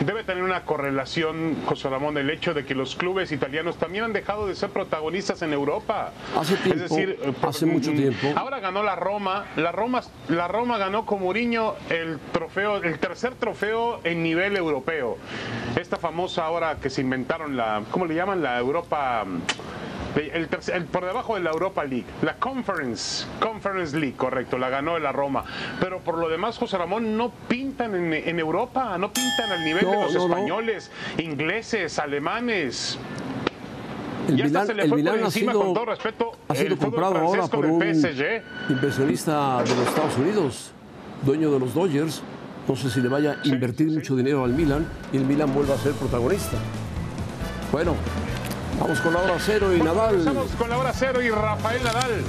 [0.00, 4.12] debe tener una correlación, José Ramón, el hecho de que los clubes italianos también han
[4.12, 6.12] dejado de ser protagonistas en Europa.
[6.36, 8.28] Hace tiempo, es decir, hace mucho tiempo.
[8.36, 13.34] Ahora ganó la Roma, la Roma, la Roma ganó con Mourinho el trofeo, el tercer
[13.34, 15.18] trofeo en nivel europeo.
[15.76, 18.42] Esta famosa ahora que se inventaron la, ¿cómo le llaman?
[18.42, 19.24] La Europa
[20.18, 24.68] el, tercer, el, por debajo de la Europa League, la Conference, Conference League, correcto, la
[24.68, 25.44] ganó la Roma.
[25.80, 29.84] Pero por lo demás, José Ramón, no pintan en, en Europa, no pintan al nivel
[29.84, 30.34] No, de los no, no.
[30.34, 32.98] españoles, ingleses, alemanes.
[34.28, 36.32] El Ya Milán, se le el fue por Milán ha encima, sido, con todo respeto,
[36.48, 38.42] ha sido el comprado ahora por un PSG.
[38.68, 40.72] inversionista de los Estados Unidos,
[41.24, 42.22] dueño de los Dodgers.
[42.68, 45.74] No sé si le vaya a invertir mucho dinero al Milan y el Milan vuelva
[45.74, 46.58] a ser protagonista.
[47.72, 47.94] Bueno,
[48.78, 50.14] vamos con la hora cero y Nadal.
[50.14, 52.24] Empezamos con la hora cero y Rafael Nadal.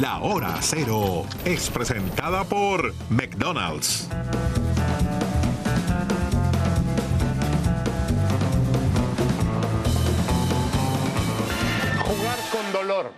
[0.00, 4.08] La hora cero es presentada por McDonald's.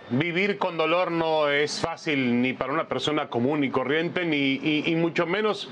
[0.09, 4.95] Vivir con dolor no es fácil ni para una persona común y corriente, ni, y
[4.95, 5.69] mucho menos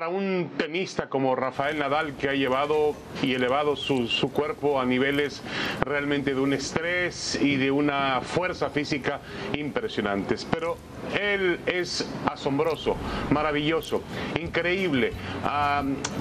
[0.00, 4.86] para un tenista como Rafael Nadal que ha llevado y elevado su, su cuerpo a
[4.86, 5.42] niveles
[5.84, 9.20] realmente de un estrés y de una fuerza física
[9.52, 10.46] impresionantes.
[10.50, 10.78] Pero
[11.18, 12.96] él es asombroso,
[13.30, 14.02] maravilloso,
[14.40, 15.12] increíble,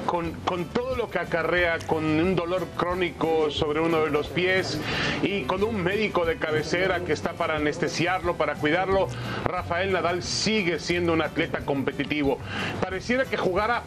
[0.05, 4.79] con, con todo lo que acarrea, con un dolor crónico sobre uno de los pies
[5.21, 9.07] y con un médico de cabecera que está para anestesiarlo, para cuidarlo,
[9.45, 12.39] Rafael Nadal sigue siendo un atleta competitivo.
[12.81, 13.83] Pareciera que jugara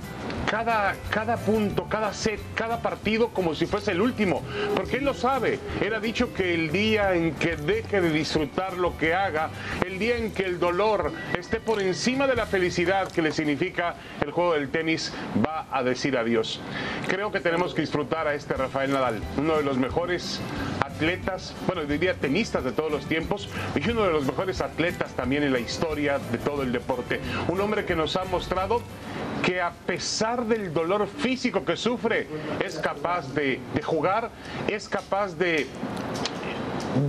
[0.47, 4.43] cada, cada punto, cada set, cada partido como si fuese el último,
[4.75, 5.59] porque él lo sabe.
[5.81, 9.51] Él ha dicho que el día en que deje de disfrutar lo que haga,
[9.85, 10.82] el día en que el dolor
[11.39, 15.13] esté por encima de la felicidad que le significa el juego del tenis,
[15.45, 16.61] va a decir adiós.
[17.07, 20.41] Creo que tenemos que disfrutar a este Rafael Nadal, uno de los mejores
[20.85, 25.45] atletas, bueno, diría tenistas de todos los tiempos, y uno de los mejores atletas también
[25.45, 27.21] en la historia de todo el deporte.
[27.49, 28.83] Un hombre que nos ha mostrado
[29.43, 32.27] que a pesar del dolor físico que sufre,
[32.65, 34.31] es capaz de, de jugar,
[34.69, 35.67] es capaz de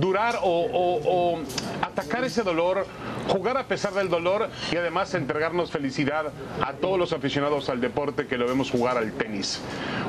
[0.00, 1.38] durar o, o- o
[1.82, 2.86] atacar ese dolor,
[3.28, 8.26] jugar a pesar del dolor y además entregarnos felicidad a todos los aficionados al deporte
[8.26, 9.60] que lo vemos jugar al tenis.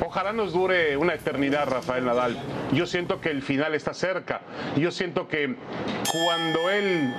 [0.04, 2.36] Ojalá nos dure una eternidad, Rafael Nadal.
[2.72, 4.42] Yo siento que el final está cerca.
[4.76, 5.56] Yo siento que
[6.12, 7.12] cuando él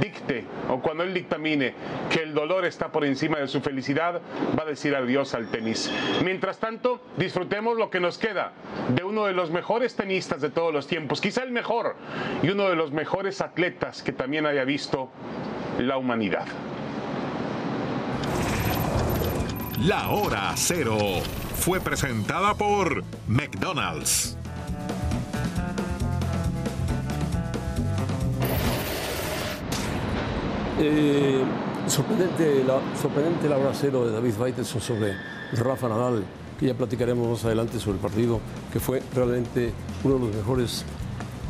[0.00, 1.74] dicte o cuando él dictamine
[2.10, 4.20] que el dolor está por encima de su felicidad,
[4.58, 5.90] va a decir adiós al tenis.
[6.24, 8.52] Mientras tanto, disfrutemos lo que nos queda
[8.94, 11.96] de uno de los mejores tenistas de todos los tiempos, quizá el mejor,
[12.42, 15.10] y uno de los mejores atletas que también haya visto
[15.78, 16.46] la humanidad.
[19.84, 20.98] La hora cero
[21.56, 24.36] fue presentada por McDonald's.
[30.78, 31.42] Eh,
[31.86, 35.14] sorprendente, la, sorprendente la hora cero de David Faitelson sobre
[35.52, 36.24] Rafa Nadal,
[36.58, 38.40] que ya platicaremos más adelante sobre el partido,
[38.72, 39.72] que fue realmente
[40.04, 40.84] uno de los mejores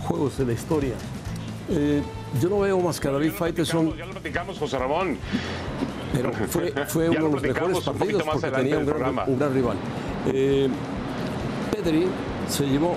[0.06, 0.94] juegos de la historia.
[1.70, 2.02] Eh,
[2.40, 3.96] yo no veo más que a David Faitelson.
[3.96, 5.16] Ya lo platicamos, José Ramón.
[6.12, 9.76] Pero fue, fue uno de los mejores partidos porque tenía un gran, un gran rival.
[10.32, 10.68] Eh,
[11.70, 12.06] Pedri
[12.48, 12.94] se llevó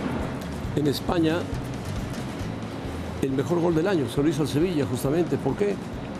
[0.76, 1.38] en España
[3.22, 5.38] el mejor gol del año, se lo hizo al Sevilla justamente.
[5.38, 5.76] ¿Por qué?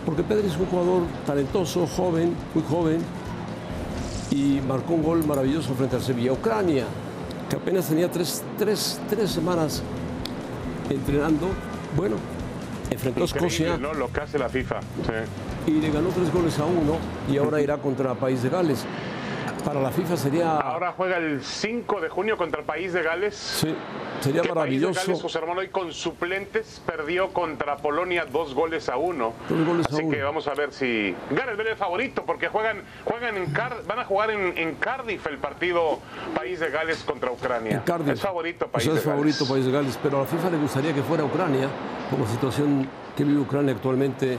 [0.06, 3.00] Porque Pedri es un jugador talentoso, joven, muy joven,
[4.32, 6.32] y marcó un gol maravilloso frente al Sevilla.
[6.32, 6.86] Ucrania,
[7.50, 9.84] que apenas tenía tres, tres, tres semanas
[10.89, 11.48] entrenando,
[11.96, 12.16] bueno,
[12.90, 13.78] enfrentó a Escocia.
[13.78, 13.94] ¿no?
[13.94, 14.82] Lo que hace la FIFA.
[14.82, 15.72] Sí.
[15.72, 16.98] Y le ganó tres goles a uno
[17.32, 18.86] y ahora irá contra País de Gales.
[19.66, 20.57] Para la FIFA sería...
[20.59, 23.36] Ahora juega el 5 de junio contra el País de Gales.
[23.36, 23.74] Sí,
[24.22, 24.93] sería maravilloso.
[24.93, 29.34] País de Gales, José Ramón, hoy con suplentes perdió contra Polonia dos goles a uno.
[29.49, 30.16] Dos goles a Así uno.
[30.16, 33.99] que vamos a ver si Gareth Bale es favorito porque juegan, juegan en Car van
[33.99, 35.99] a jugar en, en Cardiff el partido
[36.36, 37.78] País de Gales contra Ucrania.
[37.78, 38.13] En Cardiff.
[38.13, 39.16] Es favorito País O sea, de es Gales.
[39.18, 41.68] favorito País de Gales, pero a la FIFA le gustaría que fuera Ucrania,
[42.11, 42.88] por la situación
[43.18, 44.38] que vive Ucrania actualmente,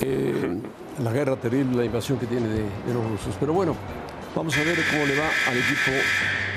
[0.00, 0.58] eh,
[0.98, 3.36] la guerra terrible, la invasión que tiene de, de los rusos.
[3.38, 3.76] Pero bueno,
[4.34, 5.90] vamos a ver cómo le va al equipo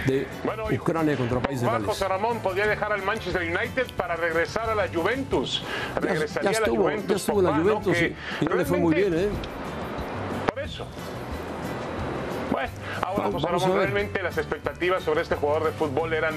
[0.08, 1.86] de Bueno, Ucrania contra País de Gales.
[1.88, 5.64] José Ramón podría dejar al Manchester United para regresar a la Juventus.
[5.96, 7.08] Ya, Regresaría ya a la estuvo, Juventus.
[7.10, 7.64] ya estuvo la ¿no?
[7.64, 8.06] Juventus Que
[8.42, 9.30] y, y no le fue muy bien, ¿eh?
[10.54, 10.88] Por eso.
[12.52, 12.70] Bueno,
[13.02, 16.36] ahora Vamos- José Ramón, realmente las expectativas sobre este jugador de fútbol eran,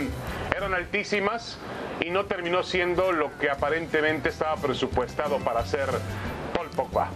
[0.57, 1.59] eran altísimas
[2.01, 5.89] y no terminó siendo lo que aparentemente estaba presupuestado para ser
[6.55, 7.09] Paul Pogba.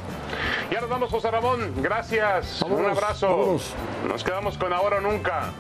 [0.71, 1.75] Ya nos vamos, José Ramón.
[1.77, 2.63] Gracias.
[2.63, 3.29] Un abrazo.
[3.29, 3.75] vámonos.
[4.09, 5.53] Nos quedamos con ahora o nunca.